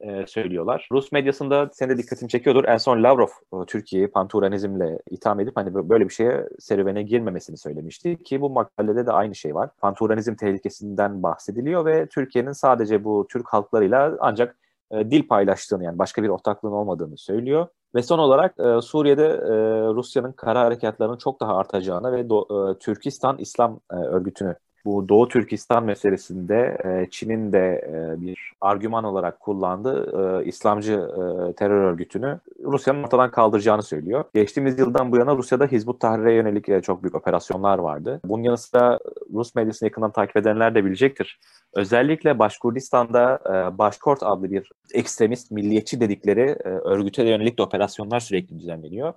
e, 0.00 0.26
söylüyorlar. 0.26 0.88
Rus 0.92 1.12
medyasında 1.12 1.70
senin 1.72 1.90
de 1.90 1.98
dikkatini 1.98 2.28
çekiyordur. 2.28 2.64
En 2.64 2.76
son 2.76 3.02
Lavrov 3.02 3.26
e, 3.26 3.66
Türkiye'yi 3.66 4.08
panturanizmle 4.08 4.98
itham 5.10 5.40
edip 5.40 5.56
hani 5.56 5.74
böyle 5.88 6.04
bir 6.04 6.14
şeye 6.14 6.48
serüvene 6.58 7.02
girmemesini 7.02 7.56
söylemişti 7.56 8.22
ki 8.22 8.40
bu 8.40 8.50
makalede 8.50 9.06
de 9.06 9.12
aynı 9.12 9.34
şey 9.34 9.54
var. 9.54 9.70
Panturanizm 9.80 10.34
tehlikesinden 10.34 11.22
bahsediliyor 11.22 11.84
ve 11.84 12.06
Türkiye'nin 12.06 12.52
sadece 12.52 13.04
bu 13.04 13.26
Türk 13.30 13.48
halklarıyla 13.48 14.16
ancak 14.20 14.56
e, 14.90 15.10
dil 15.10 15.28
paylaştığını 15.28 15.84
yani 15.84 15.98
başka 15.98 16.22
bir 16.22 16.28
ortaklığın 16.28 16.72
olmadığını 16.72 17.18
söylüyor. 17.18 17.66
Ve 17.94 18.02
son 18.02 18.18
olarak 18.18 18.54
e, 18.60 18.80
Suriye'de 18.80 19.26
e, 19.26 19.50
Rusya'nın 19.94 20.32
kara 20.32 20.60
harekatlarının 20.60 21.16
çok 21.16 21.40
daha 21.40 21.56
artacağını 21.56 22.12
ve 22.12 22.20
Do- 22.20 22.74
e, 22.74 22.78
Türkistan 22.78 23.38
İslam 23.38 23.80
e, 23.92 23.94
örgütünü 23.96 24.56
bu 24.84 25.08
Doğu 25.08 25.28
Türkistan 25.28 25.84
meselesinde 25.84 26.78
e, 26.84 27.10
Çin'in 27.10 27.52
de 27.52 27.80
e, 27.92 28.20
bir 28.20 28.52
argüman 28.60 29.04
olarak 29.04 29.40
kullandığı 29.40 30.40
e, 30.42 30.44
İslamcı 30.44 31.08
terör 31.56 31.84
örgütünü 31.84 32.40
Rusya'nın 32.64 33.02
ortadan 33.02 33.30
kaldıracağını 33.30 33.82
söylüyor. 33.82 34.24
Geçtiğimiz 34.34 34.78
yıldan 34.78 35.12
bu 35.12 35.16
yana 35.16 35.36
Rusya'da 35.36 35.66
Hizbut 35.66 36.00
Tahrir'e 36.00 36.32
yönelik 36.32 36.84
çok 36.84 37.02
büyük 37.02 37.14
operasyonlar 37.14 37.78
vardı. 37.78 38.20
Bunun 38.24 38.42
yanı 38.42 38.58
sıra 38.58 38.98
Rus 39.34 39.54
medyasını 39.54 39.86
yakından 39.86 40.12
takip 40.12 40.36
edenler 40.36 40.74
de 40.74 40.84
bilecektir. 40.84 41.40
Özellikle 41.74 42.38
Başkurdistan'da 42.38 43.40
Başkort 43.78 44.22
adlı 44.22 44.50
bir 44.50 44.70
ekstremist, 44.94 45.50
milliyetçi 45.50 46.00
dedikleri 46.00 46.40
e, 46.40 46.68
örgüte 46.68 47.24
yönelik 47.24 47.58
de 47.58 47.62
operasyonlar 47.62 48.20
sürekli 48.20 48.58
düzenleniyor. 48.58 49.14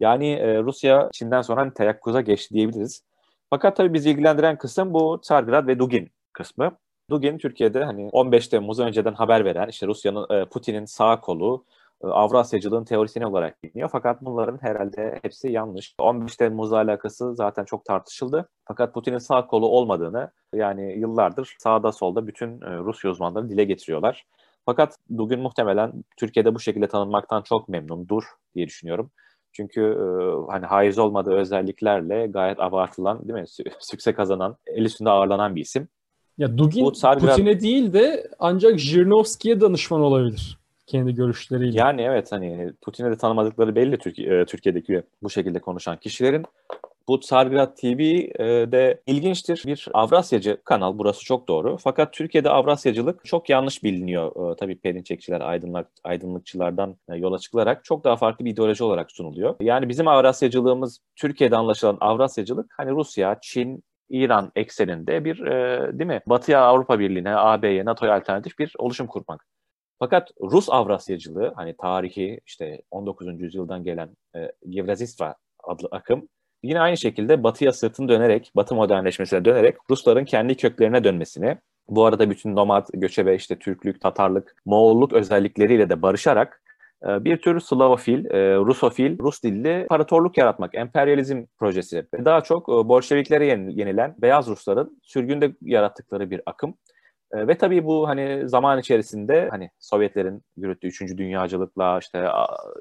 Yani 0.00 0.58
Rusya 0.64 1.08
Çin'den 1.12 1.42
sonra 1.42 1.60
hani 1.60 1.74
teyakkuza 1.74 2.20
geçti 2.20 2.54
diyebiliriz. 2.54 3.02
Fakat 3.50 3.76
tabii 3.76 3.94
bizi 3.94 4.10
ilgilendiren 4.10 4.58
kısım 4.58 4.94
bu 4.94 5.20
Tsargrad 5.20 5.66
ve 5.66 5.78
Dugin 5.78 6.10
kısmı. 6.32 6.76
Dugin 7.10 7.38
Türkiye'de 7.38 7.84
hani 7.84 8.08
15 8.12 8.48
Temmuz 8.48 8.78
önceden 8.78 9.14
haber 9.14 9.44
veren 9.44 9.68
işte 9.68 9.86
Rusya'nın 9.86 10.26
e, 10.30 10.44
Putin'in 10.44 10.84
sağ 10.84 11.20
kolu 11.20 11.64
e, 12.04 12.06
Avrasyacılığın 12.06 12.84
teorisini 12.84 13.26
olarak 13.26 13.64
biliniyor. 13.64 13.88
Fakat 13.92 14.22
bunların 14.22 14.58
herhalde 14.62 15.18
hepsi 15.22 15.52
yanlış. 15.52 15.94
15 15.98 16.36
Temmuz'la 16.36 16.76
alakası 16.76 17.34
zaten 17.34 17.64
çok 17.64 17.84
tartışıldı. 17.84 18.48
Fakat 18.64 18.94
Putin'in 18.94 19.18
sağ 19.18 19.46
kolu 19.46 19.68
olmadığını 19.68 20.30
yani 20.54 20.98
yıllardır 20.98 21.56
sağda 21.58 21.92
solda 21.92 22.26
bütün 22.26 22.60
e, 22.60 22.76
Rusya 22.78 23.10
uzmanları 23.10 23.50
dile 23.50 23.64
getiriyorlar. 23.64 24.26
Fakat 24.66 24.96
bugün 25.08 25.40
muhtemelen 25.40 26.04
Türkiye'de 26.16 26.54
bu 26.54 26.60
şekilde 26.60 26.88
tanınmaktan 26.88 27.42
çok 27.42 27.68
memnundur 27.68 28.24
diye 28.54 28.66
düşünüyorum. 28.66 29.10
Çünkü 29.52 29.80
e, 29.80 30.04
hani 30.52 30.66
haiz 30.66 30.98
olmadığı 30.98 31.34
özelliklerle 31.34 32.26
gayet 32.26 32.60
abartılan, 32.60 33.28
değil 33.28 33.40
mi? 33.40 33.44
Sükse 33.78 34.12
kazanan, 34.12 34.56
el 34.66 34.84
üstünde 34.84 35.10
ağırlanan 35.10 35.56
bir 35.56 35.60
isim. 35.60 35.88
Ya 36.38 36.58
Dugin. 36.58 36.84
Putin'e 36.84 37.60
değil 37.60 37.92
de 37.92 38.30
ancak 38.38 38.78
Jirnovski'ye 38.78 39.60
danışman 39.60 40.00
olabilir 40.00 40.60
kendi 40.90 41.14
görüşleriyle. 41.14 41.78
Yani 41.78 42.02
evet 42.02 42.32
hani 42.32 42.72
Putin'e 42.80 43.10
de 43.10 43.16
tanımadıkları 43.16 43.74
belli 43.74 43.98
Türkiye, 43.98 44.44
Türkiye'deki 44.44 45.02
bu 45.22 45.30
şekilde 45.30 45.58
konuşan 45.58 45.96
kişilerin. 45.96 46.44
Bu 47.08 47.22
Sargrat 47.22 47.76
TV 47.76 48.00
e, 48.74 49.00
ilginçtir. 49.06 49.62
Bir 49.66 49.88
Avrasyacı 49.92 50.60
kanal 50.64 50.98
burası 50.98 51.24
çok 51.24 51.48
doğru. 51.48 51.76
Fakat 51.76 52.12
Türkiye'de 52.12 52.50
Avrasyacılık 52.50 53.24
çok 53.24 53.50
yanlış 53.50 53.84
biliniyor. 53.84 54.52
E, 54.52 54.56
tabii 54.56 54.78
Perinçekçiler, 54.78 55.40
aydınlık, 55.40 55.88
aydınlıkçılardan 56.04 56.96
e, 57.08 57.16
yola 57.16 57.38
çıkılarak 57.38 57.84
çok 57.84 58.04
daha 58.04 58.16
farklı 58.16 58.44
bir 58.44 58.50
ideoloji 58.50 58.84
olarak 58.84 59.12
sunuluyor. 59.12 59.54
Yani 59.60 59.88
bizim 59.88 60.08
Avrasyacılığımız 60.08 60.98
Türkiye'de 61.16 61.56
anlaşılan 61.56 61.98
Avrasyacılık 62.00 62.74
hani 62.76 62.90
Rusya, 62.90 63.38
Çin, 63.42 63.84
İran 64.10 64.52
ekseninde 64.56 65.24
bir 65.24 65.46
e, 65.46 65.98
değil 65.98 66.08
mi? 66.08 66.20
Batıya 66.26 66.60
Avrupa 66.60 66.98
Birliği'ne, 66.98 67.36
AB'ye, 67.36 67.84
NATO'ya 67.84 68.14
alternatif 68.14 68.58
bir 68.58 68.72
oluşum 68.78 69.06
kurmak. 69.06 69.46
Fakat 69.98 70.30
Rus 70.40 70.70
Avrasyacılığı 70.70 71.52
hani 71.56 71.76
tarihi 71.76 72.40
işte 72.46 72.82
19. 72.90 73.40
yüzyıldan 73.40 73.84
gelen 73.84 74.16
e, 74.36 74.52
Yevrazistra 74.66 75.34
adlı 75.64 75.88
akım 75.90 76.28
Yine 76.62 76.80
aynı 76.80 76.96
şekilde 76.96 77.42
batıya 77.42 77.72
sırtını 77.72 78.08
dönerek, 78.08 78.52
batı 78.56 78.74
modernleşmesine 78.74 79.44
dönerek 79.44 79.76
Rusların 79.90 80.24
kendi 80.24 80.54
köklerine 80.56 81.04
dönmesini, 81.04 81.58
bu 81.88 82.04
arada 82.04 82.30
bütün 82.30 82.56
nomad, 82.56 82.86
göçebe, 82.94 83.34
işte 83.34 83.58
Türklük, 83.58 84.00
Tatarlık, 84.00 84.56
Moğolluk 84.66 85.12
özellikleriyle 85.12 85.90
de 85.90 86.02
barışarak 86.02 86.62
e, 87.08 87.24
bir 87.24 87.36
tür 87.36 87.60
Slavofil, 87.60 88.24
e, 88.24 88.56
Rusofil, 88.56 89.18
Rus 89.18 89.42
dilli 89.42 89.82
imparatorluk 89.82 90.38
yaratmak, 90.38 90.74
emperyalizm 90.74 91.44
projesi 91.58 92.06
daha 92.24 92.40
çok 92.40 92.68
e, 92.68 92.72
Bolşeviklere 92.72 93.46
yenilen 93.46 94.14
beyaz 94.18 94.48
Rusların 94.48 95.00
sürgünde 95.02 95.52
yarattıkları 95.62 96.30
bir 96.30 96.40
akım. 96.46 96.74
Ve 97.34 97.58
tabii 97.58 97.84
bu 97.84 98.08
hani 98.08 98.48
zaman 98.48 98.78
içerisinde 98.78 99.48
hani 99.50 99.70
Sovyetlerin 99.78 100.42
yürüttüğü 100.56 100.88
3. 100.88 101.00
dünyacılıkla 101.16 101.98
işte 101.98 102.28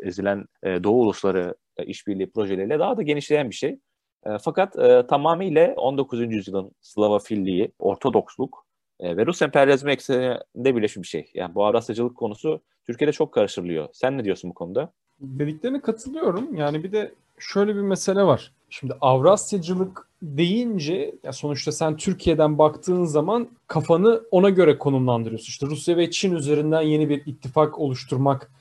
ezilen 0.03 0.45
Doğu 0.63 1.01
ulusları 1.01 1.55
işbirliği 1.85 2.31
projeleriyle 2.31 2.79
daha 2.79 2.97
da 2.97 3.01
genişleyen 3.01 3.49
bir 3.49 3.55
şey. 3.55 3.79
E, 4.25 4.29
fakat 4.41 4.79
e, 4.79 5.07
tamamıyla 5.07 5.73
19. 5.75 6.33
yüzyılın 6.33 6.71
Slavofilliği, 6.81 7.71
Ortodoksluk 7.79 8.65
e, 8.99 9.17
ve 9.17 9.25
Rus 9.25 9.41
emperyalizmi 9.41 9.91
ekseninde 9.91 10.75
birleşmiş 10.75 11.03
bir 11.03 11.07
şey. 11.07 11.31
Yani 11.33 11.55
bu 11.55 11.65
Avrasyacılık 11.65 12.17
konusu 12.17 12.61
Türkiye'de 12.85 13.11
çok 13.11 13.33
karıştırılıyor. 13.33 13.87
Sen 13.93 14.17
ne 14.17 14.25
diyorsun 14.25 14.49
bu 14.49 14.53
konuda? 14.53 14.93
Dediklerine 15.19 15.81
katılıyorum. 15.81 16.55
Yani 16.55 16.83
bir 16.83 16.91
de 16.91 17.13
şöyle 17.39 17.75
bir 17.75 17.81
mesele 17.81 18.23
var. 18.23 18.53
Şimdi 18.69 18.93
Avrasyacılık 19.01 20.08
deyince 20.21 21.15
ya 21.23 21.33
sonuçta 21.33 21.71
sen 21.71 21.97
Türkiye'den 21.97 22.57
baktığın 22.57 23.03
zaman 23.03 23.49
kafanı 23.67 24.21
ona 24.31 24.49
göre 24.49 24.77
konumlandırıyorsun. 24.77 25.47
İşte 25.47 25.67
Rusya 25.67 25.97
ve 25.97 26.11
Çin 26.11 26.35
üzerinden 26.35 26.81
yeni 26.81 27.09
bir 27.09 27.25
ittifak 27.25 27.79
oluşturmak 27.79 28.51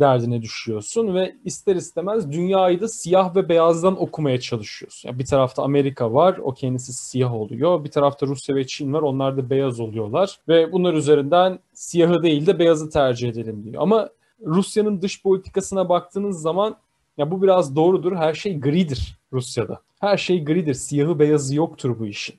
derdine 0.00 0.42
düşüyorsun 0.42 1.14
ve 1.14 1.36
ister 1.44 1.76
istemez 1.76 2.32
dünyayı 2.32 2.80
da 2.80 2.88
siyah 2.88 3.36
ve 3.36 3.48
beyazdan 3.48 4.02
okumaya 4.02 4.40
çalışıyorsun. 4.40 5.08
Yani 5.08 5.18
bir 5.18 5.26
tarafta 5.26 5.62
Amerika 5.62 6.14
var, 6.14 6.38
o 6.42 6.54
kendisi 6.54 6.92
siyah 6.92 7.34
oluyor. 7.34 7.84
Bir 7.84 7.90
tarafta 7.90 8.26
Rusya 8.26 8.56
ve 8.56 8.66
Çin 8.66 8.92
var, 8.92 9.02
onlar 9.02 9.36
da 9.36 9.50
beyaz 9.50 9.80
oluyorlar. 9.80 10.38
Ve 10.48 10.72
bunlar 10.72 10.94
üzerinden 10.94 11.58
siyahı 11.72 12.22
değil 12.22 12.46
de 12.46 12.58
beyazı 12.58 12.90
tercih 12.90 13.28
edelim 13.28 13.64
diyor. 13.64 13.82
Ama 13.82 14.08
Rusya'nın 14.46 15.02
dış 15.02 15.22
politikasına 15.22 15.88
baktığınız 15.88 16.40
zaman 16.40 16.76
ya 17.18 17.30
bu 17.30 17.42
biraz 17.42 17.76
doğrudur. 17.76 18.16
Her 18.16 18.34
şey 18.34 18.60
gridir 18.60 19.18
Rusya'da. 19.32 19.80
Her 20.00 20.16
şey 20.16 20.44
gridir. 20.44 20.74
Siyahı 20.74 21.18
beyazı 21.18 21.56
yoktur 21.56 21.98
bu 21.98 22.06
işin. 22.06 22.36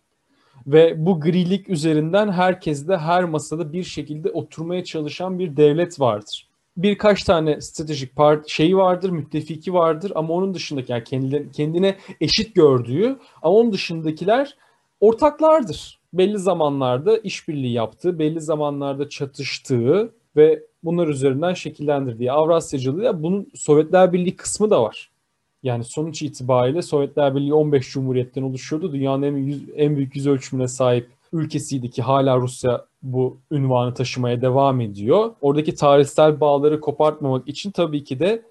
Ve 0.67 1.05
bu 1.05 1.19
grilik 1.19 1.69
üzerinden 1.69 2.31
herkes 2.31 2.87
de 2.87 2.97
her 2.97 3.23
masada 3.23 3.73
bir 3.73 3.83
şekilde 3.83 4.31
oturmaya 4.31 4.83
çalışan 4.83 5.39
bir 5.39 5.57
devlet 5.57 5.99
vardır 5.99 6.49
birkaç 6.83 7.23
tane 7.23 7.61
stratejik 7.61 8.15
part 8.15 8.49
şeyi 8.49 8.77
vardır, 8.77 9.09
müttefiki 9.09 9.73
vardır 9.73 10.11
ama 10.15 10.33
onun 10.33 10.53
dışındaki 10.53 10.91
yani 10.91 11.03
kendine, 11.03 11.49
kendine 11.51 11.95
eşit 12.21 12.55
gördüğü 12.55 13.19
ama 13.41 13.55
onun 13.55 13.73
dışındakiler 13.73 14.57
ortaklardır. 14.99 15.99
Belli 16.13 16.37
zamanlarda 16.37 17.17
işbirliği 17.17 17.73
yaptığı, 17.73 18.19
belli 18.19 18.41
zamanlarda 18.41 19.09
çatıştığı 19.09 20.13
ve 20.35 20.63
bunlar 20.83 21.07
üzerinden 21.07 21.53
şekillendirdiği 21.53 22.31
Avrasyacılığı 22.31 23.23
bunun 23.23 23.47
Sovyetler 23.55 24.13
Birliği 24.13 24.35
kısmı 24.35 24.69
da 24.69 24.83
var. 24.83 25.11
Yani 25.63 25.83
sonuç 25.83 26.21
itibariyle 26.21 26.81
Sovyetler 26.81 27.35
Birliği 27.35 27.53
15 27.53 27.91
cumhuriyetten 27.91 28.41
oluşuyordu. 28.41 28.93
Dünyanın 28.93 29.23
en, 29.23 29.35
yüz, 29.35 29.63
en 29.75 29.95
büyük 29.95 30.15
yüz 30.15 30.27
ölçümüne 30.27 30.67
sahip 30.67 31.07
ülkesiydi 31.33 31.89
ki 31.89 32.01
hala 32.01 32.37
Rusya 32.37 32.85
bu 33.03 33.37
ünvanı 33.51 33.93
taşımaya 33.93 34.41
devam 34.41 34.81
ediyor. 34.81 35.31
Oradaki 35.41 35.75
tarihsel 35.75 36.39
bağları 36.39 36.79
kopartmamak 36.79 37.47
için 37.47 37.71
tabii 37.71 38.03
ki 38.03 38.19
de 38.19 38.41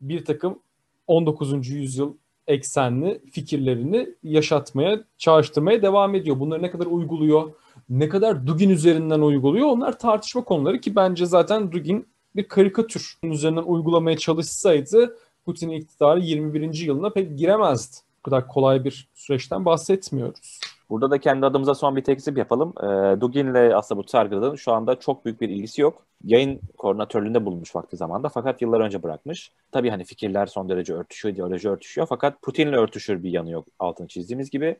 bir 0.00 0.24
takım 0.24 0.58
19. 1.06 1.68
yüzyıl 1.68 2.12
eksenli 2.46 3.20
fikirlerini 3.32 4.08
yaşatmaya, 4.22 5.04
çağrıştırmaya 5.18 5.82
devam 5.82 6.14
ediyor. 6.14 6.40
Bunları 6.40 6.62
ne 6.62 6.70
kadar 6.70 6.86
uyguluyor, 6.86 7.52
ne 7.88 8.08
kadar 8.08 8.46
Dugin 8.46 8.70
üzerinden 8.70 9.20
uyguluyor 9.20 9.68
onlar 9.68 9.98
tartışma 9.98 10.44
konuları 10.44 10.80
ki 10.80 10.96
bence 10.96 11.26
zaten 11.26 11.72
Dugin 11.72 12.06
bir 12.36 12.48
karikatür 12.48 13.18
üzerinden 13.22 13.62
uygulamaya 13.62 14.16
çalışsaydı 14.16 15.16
Putin 15.44 15.70
iktidarı 15.70 16.20
21. 16.20 16.74
yılına 16.74 17.10
pek 17.10 17.38
giremezdi. 17.38 17.96
Bu 18.18 18.30
kadar 18.30 18.48
kolay 18.48 18.84
bir 18.84 19.08
süreçten 19.14 19.64
bahsetmiyoruz. 19.64 20.60
Burada 20.90 21.10
da 21.10 21.18
kendi 21.18 21.46
adımıza 21.46 21.74
son 21.74 21.96
bir 21.96 22.04
tekzip 22.04 22.38
yapalım. 22.38 22.72
E, 22.78 23.20
Dugin'le 23.20 23.74
aslında 23.74 24.02
bu 24.02 24.08
Sargı'nın 24.08 24.56
şu 24.56 24.72
anda 24.72 24.98
çok 25.00 25.24
büyük 25.24 25.40
bir 25.40 25.48
ilgisi 25.48 25.82
yok. 25.82 26.02
Yayın 26.24 26.60
koordinatörlüğünde 26.78 27.46
bulunmuş 27.46 27.76
vakti 27.76 27.96
zamanda 27.96 28.28
fakat 28.28 28.62
yıllar 28.62 28.80
önce 28.80 29.02
bırakmış. 29.02 29.52
Tabii 29.72 29.90
hani 29.90 30.04
fikirler 30.04 30.46
son 30.46 30.68
derece 30.68 30.94
örtüşüyor, 30.94 31.34
ideoloji 31.34 31.68
örtüşüyor 31.68 32.06
fakat 32.06 32.42
Putin'le 32.42 32.72
örtüşür 32.72 33.22
bir 33.22 33.30
yanı 33.30 33.50
yok 33.50 33.66
altını 33.78 34.08
çizdiğimiz 34.08 34.50
gibi. 34.50 34.76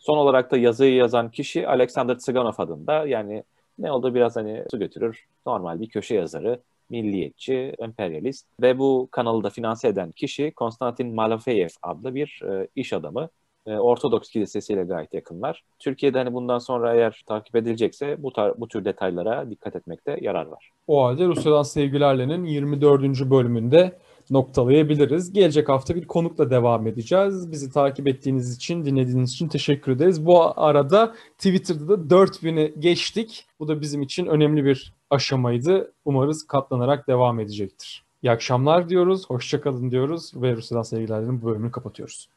Son 0.00 0.16
olarak 0.16 0.50
da 0.50 0.56
yazıyı 0.56 0.94
yazan 0.94 1.30
kişi 1.30 1.68
Alexander 1.68 2.18
Tsiganov 2.18 2.52
adında 2.58 3.06
yani 3.06 3.44
ne 3.78 3.92
oldu 3.92 4.14
biraz 4.14 4.36
hani 4.36 4.64
su 4.70 4.78
götürür 4.78 5.26
normal 5.46 5.80
bir 5.80 5.88
köşe 5.88 6.14
yazarı 6.14 6.60
milliyetçi, 6.90 7.74
emperyalist 7.78 8.46
ve 8.62 8.78
bu 8.78 9.08
kanalı 9.10 9.44
da 9.44 9.50
finanse 9.50 9.88
eden 9.88 10.12
kişi 10.12 10.50
Konstantin 10.50 11.14
Malafeyev 11.14 11.68
adlı 11.82 12.14
bir 12.14 12.40
e, 12.48 12.68
iş 12.76 12.92
adamı. 12.92 13.28
E, 13.66 13.76
Ortodoks 13.76 14.30
kilisesiyle 14.30 14.82
gayet 14.82 15.14
yakınlar. 15.14 15.64
Türkiye'de 15.78 16.18
hani 16.18 16.32
bundan 16.34 16.58
sonra 16.58 16.94
eğer 16.94 17.22
takip 17.26 17.56
edilecekse 17.56 18.22
bu, 18.22 18.28
tar- 18.28 18.54
bu 18.56 18.68
tür 18.68 18.84
detaylara 18.84 19.50
dikkat 19.50 19.76
etmekte 19.76 20.18
yarar 20.20 20.46
var. 20.46 20.70
O 20.86 21.04
halde 21.04 21.26
Rusya'dan 21.26 21.62
Sevgilerle'nin 21.62 22.44
24. 22.44 23.30
bölümünde 23.30 23.98
noktalayabiliriz. 24.30 25.32
Gelecek 25.32 25.68
hafta 25.68 25.94
bir 25.94 26.06
konukla 26.06 26.50
devam 26.50 26.86
edeceğiz. 26.86 27.52
Bizi 27.52 27.72
takip 27.72 28.08
ettiğiniz 28.08 28.56
için, 28.56 28.84
dinlediğiniz 28.84 29.32
için 29.32 29.48
teşekkür 29.48 29.92
ederiz. 29.92 30.26
Bu 30.26 30.60
arada 30.60 31.14
Twitter'da 31.38 32.10
da 32.10 32.14
4000'i 32.14 32.80
geçtik. 32.80 33.46
Bu 33.60 33.68
da 33.68 33.80
bizim 33.80 34.02
için 34.02 34.26
önemli 34.26 34.64
bir 34.64 34.94
aşamaydı. 35.10 35.92
Umarız 36.04 36.46
katlanarak 36.46 37.08
devam 37.08 37.40
edecektir. 37.40 38.04
İyi 38.22 38.30
akşamlar 38.30 38.88
diyoruz, 38.88 39.30
hoşçakalın 39.30 39.90
diyoruz 39.90 40.32
ve 40.34 40.56
Rusya'dan 40.56 40.82
sevgilerlerin 40.82 41.42
bu 41.42 41.46
bölümünü 41.46 41.70
kapatıyoruz. 41.70 42.28